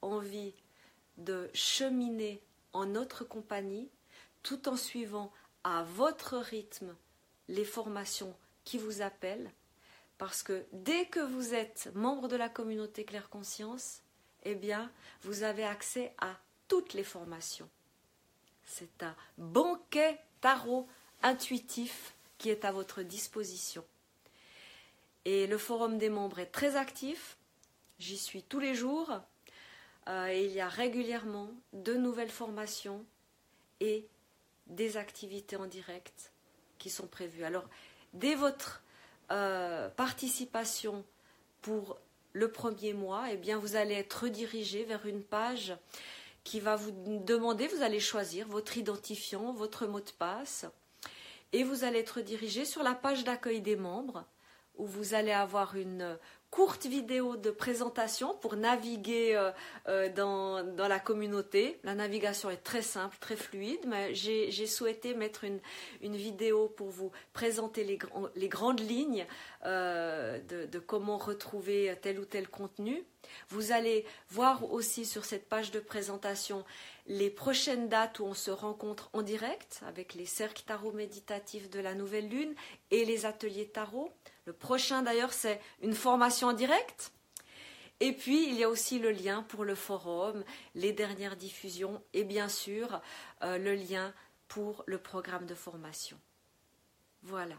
envie 0.00 0.54
de 1.16 1.50
cheminer 1.54 2.42
en 2.72 2.86
notre 2.86 3.24
compagnie, 3.24 3.88
tout 4.42 4.68
en 4.68 4.76
suivant 4.76 5.32
à 5.64 5.82
votre 5.82 6.36
rythme 6.36 6.94
les 7.48 7.64
formations 7.64 8.34
qui 8.64 8.78
vous 8.78 9.02
appellent, 9.02 9.50
parce 10.18 10.42
que 10.42 10.64
dès 10.72 11.06
que 11.06 11.20
vous 11.20 11.54
êtes 11.54 11.90
membre 11.94 12.28
de 12.28 12.36
la 12.36 12.48
communauté 12.48 13.04
Claire 13.04 13.28
Conscience, 13.28 14.02
eh 14.44 14.54
bien, 14.54 14.90
vous 15.22 15.42
avez 15.42 15.64
accès 15.64 16.14
à 16.18 16.36
toutes 16.68 16.94
les 16.94 17.04
formations. 17.04 17.68
C'est 18.64 19.02
un 19.02 19.14
banquet 19.38 20.18
tarot 20.40 20.88
intuitif 21.22 22.14
qui 22.38 22.50
est 22.50 22.64
à 22.64 22.72
votre 22.72 23.02
disposition. 23.02 23.84
Et 25.24 25.46
le 25.46 25.58
forum 25.58 25.98
des 25.98 26.08
membres 26.08 26.40
est 26.40 26.46
très 26.46 26.76
actif. 26.76 27.36
J'y 28.02 28.18
suis 28.18 28.42
tous 28.42 28.58
les 28.58 28.74
jours. 28.74 29.12
Euh, 30.08 30.26
et 30.26 30.44
il 30.44 30.50
y 30.50 30.60
a 30.60 30.68
régulièrement 30.68 31.52
de 31.72 31.94
nouvelles 31.94 32.32
formations 32.32 33.04
et 33.78 34.08
des 34.66 34.96
activités 34.96 35.54
en 35.54 35.66
direct 35.66 36.32
qui 36.78 36.90
sont 36.90 37.06
prévues. 37.06 37.44
Alors, 37.44 37.64
dès 38.12 38.34
votre 38.34 38.82
euh, 39.30 39.88
participation 39.90 41.04
pour 41.60 41.96
le 42.32 42.50
premier 42.50 42.92
mois, 42.92 43.26
eh 43.30 43.36
bien, 43.36 43.56
vous 43.56 43.76
allez 43.76 43.94
être 43.94 44.24
redirigé 44.24 44.82
vers 44.82 45.06
une 45.06 45.22
page 45.22 45.72
qui 46.42 46.58
va 46.58 46.74
vous 46.74 46.90
demander, 47.24 47.68
vous 47.68 47.82
allez 47.82 48.00
choisir 48.00 48.48
votre 48.48 48.76
identifiant, 48.76 49.52
votre 49.52 49.86
mot 49.86 50.00
de 50.00 50.10
passe 50.18 50.66
et 51.52 51.62
vous 51.62 51.84
allez 51.84 52.00
être 52.00 52.20
dirigé 52.20 52.64
sur 52.64 52.82
la 52.82 52.96
page 52.96 53.22
d'accueil 53.22 53.60
des 53.60 53.76
membres 53.76 54.24
où 54.76 54.86
vous 54.86 55.14
allez 55.14 55.30
avoir 55.30 55.76
une 55.76 56.18
courte 56.52 56.84
vidéo 56.84 57.36
de 57.38 57.50
présentation 57.50 58.34
pour 58.34 58.56
naviguer 58.56 59.34
euh, 59.34 59.50
euh, 59.88 60.10
dans, 60.10 60.62
dans, 60.62 60.86
la 60.86 61.00
communauté. 61.00 61.80
La 61.82 61.94
navigation 61.94 62.50
est 62.50 62.62
très 62.62 62.82
simple, 62.82 63.16
très 63.20 63.36
fluide, 63.36 63.80
mais 63.86 64.14
j'ai 64.14 64.66
souhaité 64.66 65.14
mettre 65.14 65.44
une, 65.44 65.60
une, 66.02 66.14
vidéo 66.14 66.68
pour 66.68 66.90
vous 66.90 67.10
présenter 67.32 67.84
les, 67.84 68.48
grandes 68.48 68.80
lignes 68.80 69.26
euh, 69.64 70.38
de, 70.40 70.66
de, 70.66 70.78
comment 70.78 71.16
retrouver 71.16 71.96
tel 72.02 72.20
ou 72.20 72.26
tel 72.26 72.46
contenu. 72.48 73.02
Vous 73.48 73.72
allez 73.72 74.04
voir 74.28 74.70
aussi 74.70 75.06
sur 75.06 75.24
cette 75.24 75.48
page 75.48 75.70
de 75.70 75.80
présentation 75.80 76.66
les 77.06 77.30
prochaines 77.30 77.88
dates 77.88 78.20
où 78.20 78.24
on 78.24 78.34
se 78.34 78.50
rencontre 78.50 79.08
en 79.14 79.22
direct 79.22 79.80
avec 79.88 80.12
les 80.12 80.26
cercles 80.26 80.64
tarot 80.66 80.92
méditatifs 80.92 81.70
de 81.70 81.80
la 81.80 81.94
nouvelle 81.94 82.28
lune 82.28 82.54
et 82.90 83.06
les 83.06 83.24
ateliers 83.24 83.68
tarot. 83.68 84.12
Le 84.44 84.52
prochain 84.52 85.02
d'ailleurs, 85.02 85.32
c'est 85.32 85.60
une 85.80 85.94
formation 85.94 86.48
en 86.48 86.52
direct. 86.52 87.12
Et 88.00 88.12
puis, 88.12 88.48
il 88.48 88.54
y 88.54 88.64
a 88.64 88.68
aussi 88.68 88.98
le 88.98 89.12
lien 89.12 89.44
pour 89.44 89.64
le 89.64 89.76
forum, 89.76 90.44
les 90.74 90.92
dernières 90.92 91.36
diffusions 91.36 92.02
et 92.12 92.24
bien 92.24 92.48
sûr 92.48 93.00
euh, 93.42 93.58
le 93.58 93.74
lien 93.74 94.12
pour 94.48 94.82
le 94.86 94.98
programme 94.98 95.46
de 95.46 95.54
formation. 95.54 96.18
Voilà. 97.22 97.56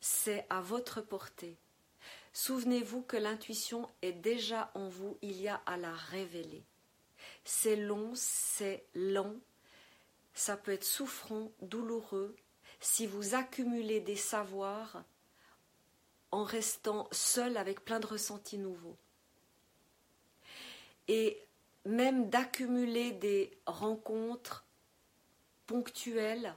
C'est 0.00 0.44
à 0.50 0.60
votre 0.60 1.00
portée. 1.00 1.56
Souvenez-vous 2.32 3.02
que 3.02 3.16
l'intuition 3.16 3.88
est 4.02 4.12
déjà 4.12 4.70
en 4.74 4.88
vous, 4.88 5.16
il 5.22 5.40
y 5.40 5.48
a 5.48 5.62
à 5.66 5.76
la 5.76 5.92
révéler. 5.92 6.64
C'est 7.44 7.76
long, 7.76 8.10
c'est 8.14 8.84
lent, 8.94 9.36
ça 10.34 10.56
peut 10.56 10.72
être 10.72 10.84
souffrant, 10.84 11.50
douloureux. 11.62 12.36
Si 12.80 13.06
vous 13.06 13.34
accumulez 13.34 14.00
des 14.00 14.16
savoirs, 14.16 15.02
en 16.30 16.44
restant 16.44 17.08
seul 17.12 17.56
avec 17.56 17.84
plein 17.84 18.00
de 18.00 18.06
ressentis 18.06 18.58
nouveaux. 18.58 18.96
Et 21.08 21.40
même 21.84 22.28
d'accumuler 22.28 23.12
des 23.12 23.56
rencontres 23.66 24.64
ponctuelles, 25.66 26.54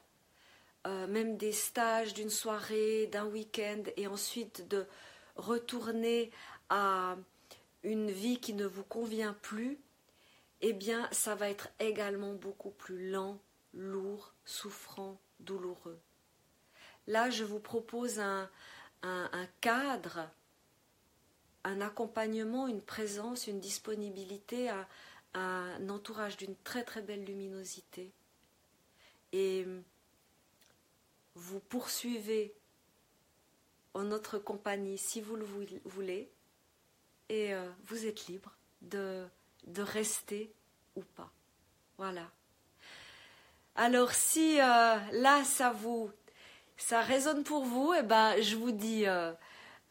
euh, 0.87 1.07
même 1.07 1.37
des 1.37 1.51
stages 1.51 2.13
d'une 2.13 2.29
soirée, 2.29 3.07
d'un 3.07 3.25
week-end, 3.25 3.83
et 3.97 4.07
ensuite 4.07 4.67
de 4.67 4.87
retourner 5.35 6.31
à 6.69 7.15
une 7.83 8.11
vie 8.11 8.39
qui 8.39 8.53
ne 8.53 8.65
vous 8.65 8.83
convient 8.83 9.33
plus, 9.41 9.79
eh 10.61 10.73
bien, 10.73 11.07
ça 11.11 11.35
va 11.35 11.49
être 11.49 11.69
également 11.79 12.33
beaucoup 12.33 12.71
plus 12.71 13.09
lent, 13.11 13.39
lourd, 13.73 14.33
souffrant, 14.45 15.19
douloureux. 15.39 15.99
Là, 17.07 17.29
je 17.29 17.43
vous 17.43 17.59
propose 17.59 18.19
un, 18.19 18.49
un, 19.03 19.47
cadre, 19.61 20.29
un 21.63 21.81
accompagnement, 21.81 22.67
une 22.67 22.81
présence, 22.81 23.47
une 23.47 23.59
disponibilité 23.59 24.69
un 25.33 25.89
entourage 25.89 26.37
d'une 26.37 26.55
très 26.63 26.83
très 26.83 27.01
belle 27.01 27.23
luminosité. 27.23 28.11
Et 29.31 29.65
vous 31.35 31.59
poursuivez 31.59 32.53
en 33.93 34.03
notre 34.03 34.39
compagnie 34.39 34.97
si 34.97 35.21
vous 35.21 35.35
le 35.35 35.45
voulez, 35.85 36.31
et 37.29 37.53
euh, 37.53 37.69
vous 37.85 38.05
êtes 38.05 38.27
libre 38.27 38.55
de, 38.81 39.25
de 39.65 39.81
rester 39.81 40.51
ou 40.95 41.01
pas. 41.01 41.31
Voilà. 41.97 42.29
Alors 43.75 44.11
si 44.11 44.59
euh, 44.59 44.97
là 45.11 45.43
ça 45.43 45.71
vous 45.71 46.11
ça 46.79 47.01
résonne 47.01 47.43
pour 47.43 47.65
vous, 47.65 47.93
et 47.93 47.99
eh 47.99 48.03
ben, 48.03 48.41
je 48.41 48.55
vous 48.55 48.71
dis 48.71 49.05
euh, 49.05 49.31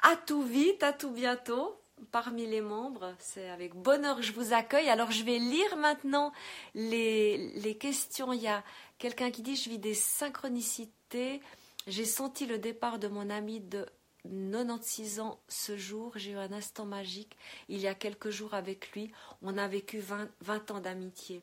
à 0.03 0.17
tout 0.17 0.43
vite, 0.43 0.83
à 0.83 0.93
tout 0.93 1.11
bientôt 1.11 1.79
parmi 2.11 2.47
les 2.47 2.61
membres. 2.61 3.15
C'est 3.19 3.49
avec 3.51 3.75
bonheur 3.75 4.17
que 4.17 4.23
je 4.23 4.33
vous 4.33 4.53
accueille. 4.53 4.89
Alors 4.89 5.11
je 5.11 5.23
vais 5.23 5.39
lire 5.39 5.77
maintenant 5.77 6.33
les, 6.75 7.77
questions. 7.79 8.33
Il 8.33 8.41
y 8.41 8.49
a 8.49 8.65
quelqu'un 8.99 9.31
qui 9.31 9.43
dit 9.43 9.57
je 9.57 9.69
vis 9.69 9.79
des 9.79 9.95
synchronicités. 9.95 11.41
J'ai 11.87 12.05
senti 12.05 12.47
le 12.47 12.59
départ 12.59 12.99
de 12.99 13.09
mon 13.09 13.31
ami 13.31 13.61
de 13.61 13.87
96 14.25 15.21
ans 15.21 15.39
ce 15.49 15.77
jour. 15.77 16.13
J'ai 16.17 16.33
eu 16.33 16.37
un 16.37 16.53
instant 16.53 16.85
magique 16.85 17.37
il 17.69 17.81
y 17.81 17.87
a 17.87 17.95
quelques 17.95 18.31
jours 18.31 18.55
avec 18.55 18.93
lui. 18.93 19.11
On 19.43 19.59
a 19.59 19.69
vécu 19.69 19.99
20, 19.99 20.29
20 20.41 20.71
ans 20.71 20.81
d'amitié. 20.81 21.43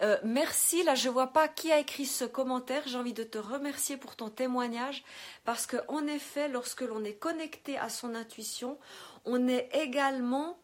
Euh, 0.00 0.16
merci, 0.24 0.82
là 0.82 0.94
je 0.94 1.08
vois 1.08 1.28
pas 1.28 1.48
qui 1.48 1.70
a 1.70 1.78
écrit 1.78 2.06
ce 2.06 2.24
commentaire. 2.24 2.82
J'ai 2.86 2.98
envie 2.98 3.12
de 3.12 3.24
te 3.24 3.38
remercier 3.38 3.96
pour 3.96 4.16
ton 4.16 4.30
témoignage 4.30 5.04
parce 5.44 5.66
que 5.66 5.76
en 5.88 6.06
effet, 6.06 6.48
lorsque 6.48 6.80
l'on 6.80 7.04
est 7.04 7.14
connecté 7.14 7.78
à 7.78 7.88
son 7.88 8.14
intuition, 8.14 8.78
on 9.24 9.46
est 9.48 9.68
également 9.74 10.58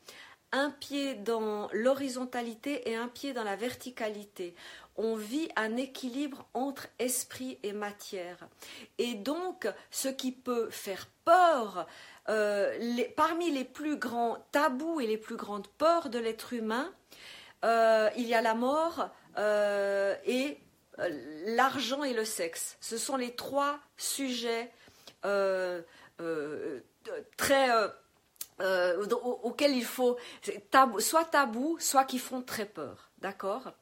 un 0.53 0.71
pied 0.71 1.14
dans 1.14 1.69
l'horizontalité 1.73 2.91
et 2.91 2.97
un 2.97 3.09
pied 3.09 3.33
dans 3.33 3.45
la 3.45 3.57
verticalité. 3.57 4.55
On 4.97 5.14
vit 5.14 5.49
un 5.57 5.77
équilibre 5.77 6.47
entre 6.55 6.88
esprit 6.99 7.59
et 7.62 7.73
matière. 7.73 8.49
Et 8.97 9.14
donc, 9.14 9.69
ce 9.91 10.09
qui 10.09 10.33
peut 10.33 10.71
faire 10.71 11.07
peur, 11.25 11.87
euh, 12.29 12.77
parmi 13.17 13.51
les 13.51 13.64
plus 13.64 13.97
grands 13.97 14.38
tabous 14.51 15.01
et 15.01 15.07
les 15.07 15.19
plus 15.19 15.37
grandes 15.37 15.69
peurs 15.69 16.09
de 16.09 16.19
l'être 16.19 16.53
humain, 16.53 16.93
euh, 17.64 18.11
il 18.16 18.27
y 18.27 18.35
a 18.35 18.40
la 18.40 18.55
mort, 18.55 19.11
euh, 19.37 20.14
et 20.25 20.59
euh, 20.99 21.09
l'argent 21.57 22.05
et 22.05 22.12
le 22.12 22.25
sexe. 22.25 22.77
Ce 22.81 22.97
sont 22.99 23.16
les 23.16 23.35
trois 23.35 23.81
sujets 23.97 24.71
très 27.37 27.68
auxquels 28.59 29.77
il 29.77 29.85
faut 29.85 30.16
soit 30.99 31.25
tabou, 31.25 31.77
soit 31.81 32.05
qui 32.05 32.18
font 32.18 32.42
très 32.42 32.66
peur. 32.66 33.11
D'accord? 33.18 33.73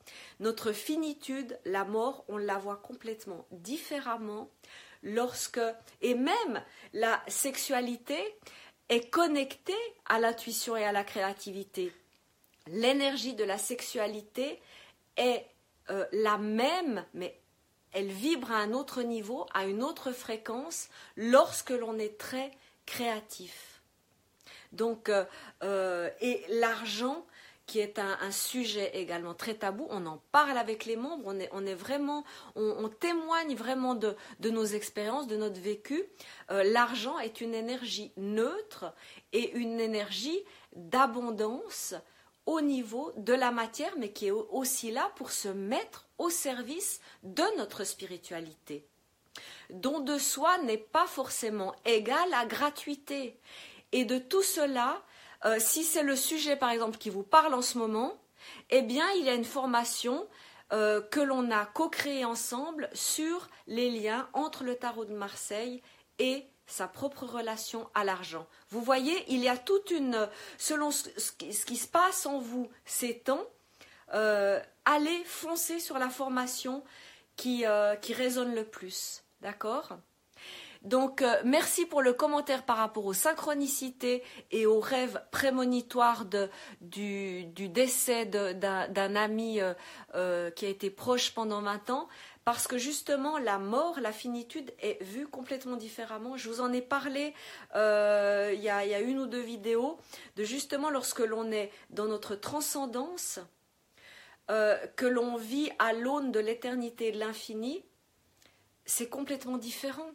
Notre 0.40 0.72
finitude, 0.72 1.58
la 1.66 1.84
mort, 1.84 2.24
on 2.28 2.38
la 2.38 2.56
voit 2.56 2.76
complètement 2.76 3.46
différemment 3.50 4.48
lorsque, 5.02 5.60
et 6.00 6.14
même 6.14 6.62
la 6.94 7.22
sexualité 7.28 8.18
est 8.88 9.10
connectée 9.10 9.74
à 10.06 10.18
l'intuition 10.18 10.76
et 10.76 10.84
à 10.84 10.92
la 10.92 11.04
créativité. 11.04 11.92
L'énergie 12.68 13.34
de 13.34 13.44
la 13.44 13.58
sexualité 13.58 14.60
est 15.16 15.46
euh, 15.90 16.04
la 16.12 16.36
même, 16.36 17.04
mais 17.14 17.38
elle 17.92 18.08
vibre 18.08 18.50
à 18.50 18.56
un 18.56 18.72
autre 18.72 19.02
niveau, 19.02 19.46
à 19.54 19.66
une 19.66 19.82
autre 19.82 20.12
fréquence, 20.12 20.88
lorsque 21.16 21.70
l'on 21.70 21.98
est 21.98 22.18
très 22.18 22.50
créatif. 22.84 23.80
Donc, 24.72 25.08
euh, 25.08 25.24
euh, 25.62 26.10
et 26.20 26.44
l'argent, 26.48 27.24
qui 27.66 27.80
est 27.80 27.98
un, 27.98 28.30
sujet 28.30 28.92
également 28.94 29.34
très 29.34 29.54
tabou, 29.54 29.86
on 29.90 30.06
en 30.06 30.20
parle 30.30 30.56
avec 30.56 30.84
les 30.84 30.94
membres, 30.94 31.24
on 31.26 31.66
est, 31.66 32.98
témoigne 33.00 33.56
vraiment 33.56 33.96
de, 33.96 34.16
nos 34.44 34.64
expériences, 34.64 35.26
de 35.26 35.36
notre 35.36 35.60
vécu. 35.60 36.04
l'argent 36.48 37.18
est 37.18 37.40
une 37.40 37.54
énergie 37.54 38.12
neutre 38.16 38.94
et 39.32 39.50
une 39.56 39.80
énergie 39.80 40.40
d'abondance 40.76 41.96
au 42.46 42.60
niveau 42.60 43.12
de 43.16 43.34
la 43.34 43.50
matière, 43.50 43.92
mais 43.98 44.10
qui 44.10 44.28
est 44.28 44.30
aussi 44.30 44.90
là 44.90 45.10
pour 45.16 45.30
se 45.30 45.48
mettre 45.48 46.06
au 46.18 46.30
service 46.30 47.00
de 47.22 47.44
notre 47.58 47.84
spiritualité. 47.84 48.86
Don 49.70 50.00
de 50.00 50.18
soi 50.18 50.58
n'est 50.58 50.78
pas 50.78 51.06
forcément 51.06 51.74
égal 51.84 52.32
à 52.32 52.46
gratuité. 52.46 53.38
Et 53.92 54.04
de 54.04 54.18
tout 54.18 54.42
cela, 54.42 55.02
euh, 55.44 55.56
si 55.58 55.84
c'est 55.84 56.02
le 56.02 56.16
sujet 56.16 56.56
par 56.56 56.70
exemple 56.70 56.98
qui 56.98 57.10
vous 57.10 57.22
parle 57.22 57.54
en 57.54 57.62
ce 57.62 57.78
moment, 57.78 58.18
eh 58.70 58.82
bien 58.82 59.06
il 59.18 59.24
y 59.24 59.28
a 59.28 59.34
une 59.34 59.44
formation 59.44 60.26
euh, 60.72 61.00
que 61.00 61.20
l'on 61.20 61.50
a 61.50 61.66
co-créée 61.66 62.24
ensemble 62.24 62.88
sur 62.92 63.48
les 63.66 63.90
liens 63.90 64.28
entre 64.32 64.64
le 64.64 64.76
tarot 64.76 65.04
de 65.04 65.14
Marseille 65.14 65.82
et 66.18 66.46
sa 66.66 66.88
propre 66.88 67.24
relation 67.24 67.88
à 67.94 68.04
l'argent. 68.04 68.46
Vous 68.70 68.80
voyez, 68.80 69.24
il 69.28 69.40
y 69.40 69.48
a 69.48 69.56
toute 69.56 69.90
une... 69.90 70.28
Selon 70.58 70.90
ce 70.90 71.08
qui, 71.38 71.76
se 71.76 71.86
passe 71.86 72.26
en 72.26 72.38
vous 72.38 72.68
ces 72.84 73.18
temps, 73.20 73.44
euh, 74.14 74.60
allez 74.84 75.22
foncer 75.24 75.78
sur 75.78 75.98
la 75.98 76.08
formation 76.08 76.82
qui, 77.36 77.64
euh, 77.66 77.94
résonne 78.14 78.54
le 78.54 78.64
plus. 78.64 79.22
D'accord? 79.40 79.96
Donc, 80.82 81.22
euh, 81.22 81.34
merci 81.44 81.84
pour 81.84 82.00
le 82.00 82.12
commentaire 82.12 82.64
par 82.64 82.76
rapport 82.76 83.06
aux 83.06 83.12
synchronicités 83.12 84.22
et 84.52 84.66
aux 84.66 84.80
rêves 84.80 85.20
prémonitoires 85.32 86.24
du, 86.80 87.46
décès 87.46 88.26
d'un 88.26 89.16
ami 89.16 89.60
qui 90.56 90.66
a 90.66 90.68
été 90.68 90.90
proche 90.90 91.32
pendant 91.32 91.62
20 91.62 91.90
ans 91.90 92.08
parce 92.46 92.68
que 92.68 92.78
justement 92.78 93.38
la 93.38 93.58
mort, 93.58 93.98
la 93.98 94.12
finitude 94.12 94.72
est 94.78 95.02
vue 95.02 95.26
complètement 95.26 95.74
différemment. 95.74 96.36
Je 96.36 96.48
vous 96.48 96.60
en 96.60 96.72
ai 96.72 96.80
parlé 96.80 97.34
euh, 97.74 98.52
il, 98.54 98.62
y 98.62 98.70
a, 98.70 99.00
une 99.00 99.18
ou 99.18 99.26
deux 99.26 99.40
vidéos 99.40 99.98
de 100.36 100.44
justement 100.44 100.88
lorsque 100.88 101.18
l'on 101.18 101.50
est 101.50 101.72
dans 101.90 102.06
notre 102.06 102.36
transcendance, 102.36 103.40
euh, 104.48 104.76
que 104.94 105.06
l'on 105.06 105.36
vit 105.36 105.72
à 105.80 105.92
l'aune 105.92 106.30
de 106.30 106.38
l'éternité 106.38 107.08
et 107.08 107.12
de 107.12 107.18
l'infini, 107.18 107.84
c'est 108.84 109.08
complètement 109.08 109.58
différent. 109.58 110.08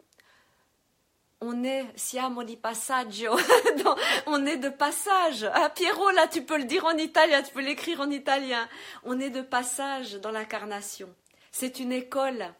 on 1.42 1.66
est, 1.66 1.86
siamo 1.96 2.44
di 2.44 2.56
passaggio, 2.56 3.36
on 4.28 4.46
est 4.46 4.58
de 4.58 4.70
passage. 4.70 5.50
Ah, 5.54 5.70
Pierrot, 5.70 6.12
là, 6.12 6.30
tu 6.30 6.44
peux 6.44 6.58
le 6.58 6.64
dire 6.64 6.86
en 6.86 6.96
italien, 6.96 7.42
tu 7.42 7.52
peux 7.52 7.62
l'écrire 7.62 8.00
en 8.00 8.10
italien. 8.10 8.70
On 9.04 9.20
est 9.20 9.32
de 9.32 9.42
passage 9.42 10.14
dans 10.22 10.32
l'incarnation. 10.32 11.14
C'est 11.52 11.80
une 11.80 11.92
école. 11.92 12.54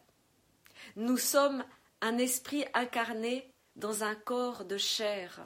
Nous 0.96 1.16
sommes 1.16 1.64
un 2.00 2.18
esprit 2.18 2.64
incarné 2.74 3.50
dans 3.76 4.04
un 4.04 4.14
corps 4.14 4.64
de 4.64 4.76
chair. 4.76 5.40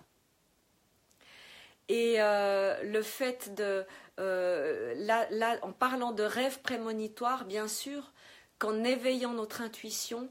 Et 1.89 2.17
euh, 2.19 2.83
le 2.83 3.03
fait 3.03 3.55
de, 3.55 3.87
euh, 4.19 4.95
là, 4.97 5.59
en 5.63 5.73
parlant 5.73 6.13
de 6.13 6.25
rêve 6.25 6.61
prémonitoire, 6.61 7.45
bien 7.45 7.69
sûr, 7.69 8.13
qu'en 8.59 8.83
éveillant 8.83 9.33
notre 9.33 9.61
intuition, 9.61 10.29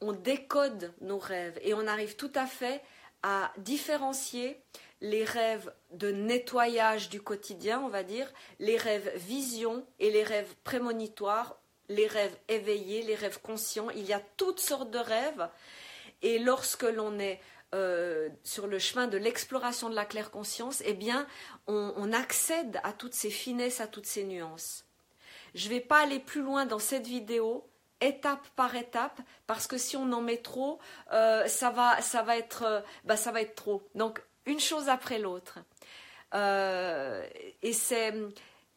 on 0.00 0.12
décode 0.12 0.92
nos 1.00 1.18
rêves 1.18 1.58
et 1.62 1.74
on 1.74 1.86
arrive 1.86 2.16
tout 2.16 2.32
à 2.34 2.46
fait 2.46 2.82
à 3.22 3.52
différencier 3.56 4.60
les 5.00 5.24
rêves 5.24 5.72
de 5.92 6.10
nettoyage 6.10 7.08
du 7.08 7.22
quotidien, 7.22 7.80
on 7.80 7.88
va 7.88 8.02
dire, 8.02 8.30
les 8.58 8.76
rêves 8.76 9.10
vision 9.16 9.86
et 10.00 10.10
les 10.10 10.22
rêves 10.24 10.54
prémonitoires, 10.64 11.61
les 11.94 12.06
rêves 12.06 12.36
éveillés, 12.48 13.02
les 13.02 13.14
rêves 13.14 13.40
conscients. 13.40 13.90
Il 13.90 14.04
y 14.04 14.12
a 14.12 14.20
toutes 14.36 14.60
sortes 14.60 14.90
de 14.90 14.98
rêves. 14.98 15.48
Et 16.22 16.38
lorsque 16.38 16.84
l'on 16.84 17.18
est 17.18 17.40
euh, 17.74 18.28
sur 18.44 18.66
le 18.66 18.78
chemin 18.78 19.06
de 19.06 19.16
l'exploration 19.16 19.88
de 19.88 19.94
la 19.94 20.04
claire 20.04 20.30
conscience, 20.30 20.82
eh 20.84 20.92
bien, 20.92 21.26
on, 21.66 22.12
accède 22.12 22.80
à 22.84 22.92
toutes 22.92 23.14
ces 23.14 23.30
finesses, 23.30 23.80
à 23.80 23.86
toutes 23.86 24.06
ces 24.06 24.24
nuances. 24.24 24.84
Je 25.54 25.68
ne 25.68 25.74
vais 25.74 25.80
pas 25.80 26.02
aller 26.02 26.18
plus 26.18 26.42
loin 26.42 26.66
dans 26.66 26.78
cette 26.78 27.06
vidéo, 27.06 27.66
étape 28.00 28.46
par 28.56 28.74
étape, 28.76 29.20
parce 29.46 29.66
que 29.66 29.78
si 29.78 29.96
on 29.96 30.12
en 30.12 30.20
met 30.20 30.38
trop, 30.38 30.80
euh, 31.12 31.46
ça, 31.46 31.70
va, 31.70 32.00
ça, 32.02 32.22
va 32.22 32.36
être, 32.36 32.62
euh, 32.64 32.80
bah, 33.04 33.16
ça 33.16 33.32
va 33.32 33.40
être 33.40 33.54
trop. 33.54 33.82
Donc, 33.94 34.22
une 34.44 34.60
chose 34.60 34.88
après 34.88 35.18
l'autre. 35.18 35.58
et 36.34 37.72
c'est 37.72 38.12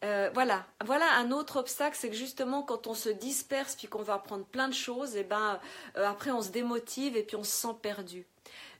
voilà, 0.02 0.66
voilà 0.84 1.10
un 1.16 1.30
autre 1.32 1.56
obstacle, 1.58 1.96
c'est 1.98 2.10
que 2.10 2.16
justement 2.16 2.62
quand 2.62 2.86
on 2.86 2.94
se 2.94 3.08
disperse 3.08 3.74
puis 3.74 3.88
qu'on 3.88 4.02
va 4.02 4.14
apprendre 4.14 4.44
plein 4.44 4.68
de 4.68 4.74
choses, 4.74 5.16
et 5.16 5.20
eh 5.20 5.24
ben 5.24 5.58
après 5.94 6.30
on 6.30 6.42
se 6.42 6.50
démotive 6.50 7.16
et 7.16 7.22
puis 7.22 7.36
on 7.36 7.44
se 7.44 7.50
sent 7.50 7.74
perdu. 7.82 8.26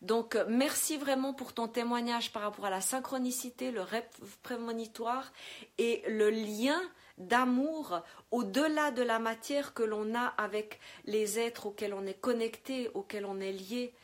Donc, 0.02 0.37
merci 0.48 0.98
vraiment 0.98 1.33
pour 1.33 1.52
ton 1.52 1.68
témoignage 1.68 2.33
par 2.33 2.42
rapport 2.42 2.66
à 2.66 2.70
la 2.70 2.81
synchronicité, 2.81 3.70
le 3.70 3.81
rêve 3.81 4.07
prémonitoire 4.42 5.33
et 5.79 6.02
le 6.07 6.31
lien 6.31 6.81
d'amour 7.18 8.02
au-delà 8.31 8.90
de 8.90 9.02
la 9.02 9.18
matière 9.18 9.72
que 9.72 9.83
l'on 9.83 10.14
a 10.14 10.26
avec 10.38 10.81
les 11.05 11.38
êtres 11.38 11.66
auxquels 11.66 11.94
on 11.94 12.07
est 12.07 12.20
connecté, 12.20 12.90
auxquels 12.94 13.24
on 13.24 13.40
est 13.40 13.52
lié. 13.52 13.94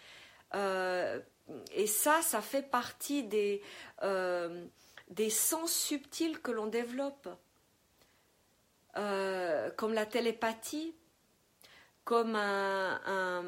Euh, 0.54 1.20
et 1.74 1.86
ça, 1.86 2.22
ça 2.22 2.40
fait 2.40 2.62
partie 2.62 3.24
des, 3.24 3.62
euh, 4.02 4.64
des 5.10 5.30
sens 5.30 5.72
subtils 5.72 6.40
que 6.40 6.50
l'on 6.50 6.66
développe, 6.66 7.28
euh, 8.96 9.70
comme 9.72 9.94
la 9.94 10.06
télépathie, 10.06 10.94
comme 12.04 12.34
un, 12.34 13.42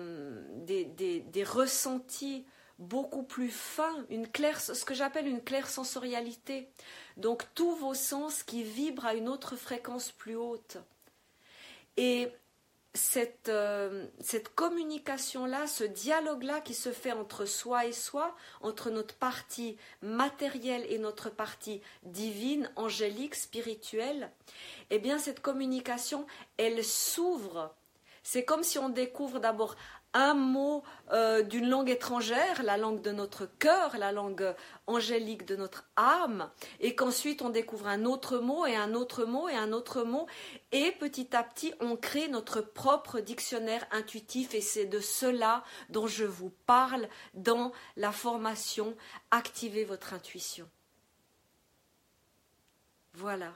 des, 0.52 0.84
des, 0.84 1.44
ressentis 1.44 2.46
beaucoup 2.78 3.24
plus 3.24 3.50
fins, 3.50 4.04
une 4.10 4.28
claire, 4.28 4.60
ce 4.60 4.84
que 4.84 4.94
j'appelle 4.94 5.26
une 5.26 5.42
claire 5.42 5.68
sensorialité. 5.68 6.68
Donc 7.16 7.44
tous 7.54 7.74
vos 7.74 7.94
sens 7.94 8.42
qui 8.42 8.62
vibrent 8.62 9.06
à 9.06 9.14
une 9.14 9.28
autre 9.28 9.56
fréquence 9.56 10.12
plus 10.12 10.36
haute. 10.36 10.78
Et 11.96 12.28
cette, 12.94 13.48
euh, 13.48 14.06
cette 14.20 14.54
communication-là, 14.54 15.66
ce 15.66 15.84
dialogue-là 15.84 16.60
qui 16.60 16.74
se 16.74 16.92
fait 16.92 17.12
entre 17.12 17.44
soi 17.44 17.86
et 17.86 17.92
soi, 17.92 18.34
entre 18.60 18.90
notre 18.90 19.16
partie 19.16 19.76
matérielle 20.00 20.86
et 20.88 20.98
notre 20.98 21.28
partie 21.28 21.82
divine, 22.04 22.70
angélique, 22.76 23.34
spirituelle, 23.34 24.30
eh 24.90 24.98
bien 24.98 25.18
cette 25.18 25.40
communication, 25.40 26.26
elle 26.56 26.84
s'ouvre. 26.84 27.74
C'est 28.22 28.44
comme 28.44 28.62
si 28.62 28.78
on 28.78 28.88
découvre 28.88 29.40
d'abord 29.40 29.74
un 30.14 30.34
mot 30.34 30.84
euh, 31.12 31.42
d'une 31.42 31.68
langue 31.68 31.90
étrangère, 31.90 32.62
la 32.62 32.76
langue 32.76 33.02
de 33.02 33.10
notre 33.10 33.46
cœur, 33.58 33.96
la 33.98 34.12
langue 34.12 34.54
angélique 34.86 35.44
de 35.44 35.56
notre 35.56 35.84
âme, 35.96 36.50
et 36.80 36.94
qu'ensuite 36.94 37.42
on 37.42 37.50
découvre 37.50 37.88
un 37.88 38.04
autre 38.04 38.38
mot 38.38 38.64
et 38.64 38.76
un 38.76 38.94
autre 38.94 39.24
mot 39.24 39.48
et 39.48 39.56
un 39.56 39.72
autre 39.72 40.04
mot, 40.04 40.26
et 40.72 40.92
petit 40.92 41.36
à 41.36 41.42
petit 41.42 41.74
on 41.80 41.96
crée 41.96 42.28
notre 42.28 42.60
propre 42.60 43.20
dictionnaire 43.20 43.86
intuitif, 43.90 44.54
et 44.54 44.60
c'est 44.60 44.86
de 44.86 45.00
cela 45.00 45.64
dont 45.90 46.06
je 46.06 46.24
vous 46.24 46.52
parle 46.66 47.08
dans 47.34 47.72
la 47.96 48.12
formation 48.12 48.96
Activez 49.30 49.84
votre 49.84 50.14
intuition. 50.14 50.68
Voilà. 53.14 53.52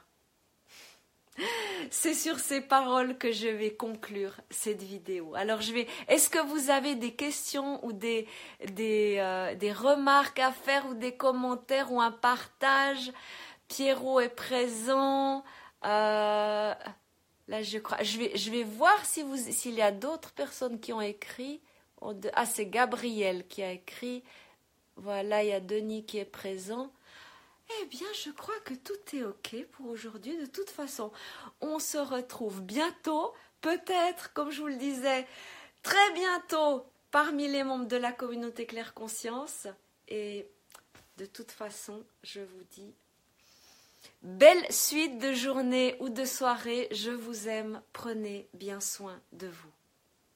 C'est 1.91 2.15
sur 2.15 2.39
ces 2.39 2.61
paroles 2.61 3.17
que 3.17 3.33
je 3.33 3.49
vais 3.49 3.73
conclure 3.73 4.35
cette 4.51 4.83
vidéo. 4.83 5.35
Alors 5.35 5.61
je 5.61 5.73
vais. 5.73 5.87
Est-ce 6.09 6.29
que 6.29 6.39
vous 6.39 6.71
avez 6.71 6.95
des 6.95 7.13
questions 7.13 7.85
ou 7.85 7.93
des 7.93 8.27
des, 8.73 9.17
euh, 9.19 9.55
des 9.55 9.73
remarques 9.73 10.39
à 10.39 10.53
faire 10.53 10.87
ou 10.89 10.95
des 10.95 11.13
commentaires 11.13 11.93
ou 11.93 12.01
un 12.01 12.11
partage? 12.11 13.13
Pierrot 13.69 14.21
est 14.21 14.29
présent. 14.29 15.45
Euh, 15.85 16.75
là, 17.49 17.63
je 17.63 17.79
crois. 17.79 18.03
Je 18.03 18.19
vais 18.19 18.37
je 18.37 18.51
vais 18.51 18.65
voir 18.65 19.05
si 19.05 19.23
vous 19.23 19.37
s'il 19.37 19.75
y 19.75 19.83
a 19.83 19.93
d'autres 19.93 20.33
personnes 20.33 20.81
qui 20.81 20.93
ont 20.93 21.01
écrit. 21.01 21.61
Ah, 22.35 22.47
c'est 22.47 22.67
Gabriel 22.67 23.47
qui 23.47 23.63
a 23.63 23.73
écrit. 23.73 24.23
Voilà, 24.97 25.45
il 25.45 25.51
y 25.51 25.53
a 25.53 25.61
Denis 25.61 26.05
qui 26.05 26.19
est 26.19 26.25
présent. 26.25 26.91
Eh 27.71 27.87
bien, 27.87 28.07
je 28.25 28.31
crois 28.31 28.59
que 28.65 28.75
tout 28.75 29.17
est 29.17 29.25
OK 29.25 29.57
pour 29.73 29.87
aujourd'hui. 29.87 30.37
De 30.39 30.47
toute 30.47 30.71
façon, 30.71 31.13
on 31.61 31.79
se 31.79 31.99
retrouve 31.99 32.63
bientôt, 32.63 33.35
peut-être, 33.61 34.33
comme 34.33 34.51
je 34.51 34.61
vous 34.63 34.69
le 34.69 34.77
disais, 34.77 35.27
très 35.83 36.13
bientôt 36.15 36.87
parmi 37.11 37.49
les 37.49 37.65
membres 37.65 37.87
de 37.87 37.97
la 37.97 38.13
communauté 38.13 38.67
Claire 38.67 38.95
Conscience. 38.95 39.67
Et 40.09 40.49
de 41.19 41.27
toute 41.27 41.51
façon, 41.51 42.05
je 42.23 42.41
vous 42.41 42.65
dis 42.71 42.95
belle 44.23 44.65
suite 44.73 45.19
de 45.19 45.33
journée 45.33 45.97
ou 46.01 46.09
de 46.09 46.25
soirée. 46.25 46.89
Je 46.91 47.11
vous 47.11 47.49
aime. 47.49 47.83
Prenez 47.93 48.49
bien 48.55 48.81
soin 48.81 49.21
de 49.33 49.47
vous. 49.47 49.73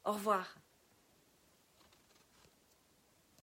Au 0.05 0.13
revoir. 0.13 0.62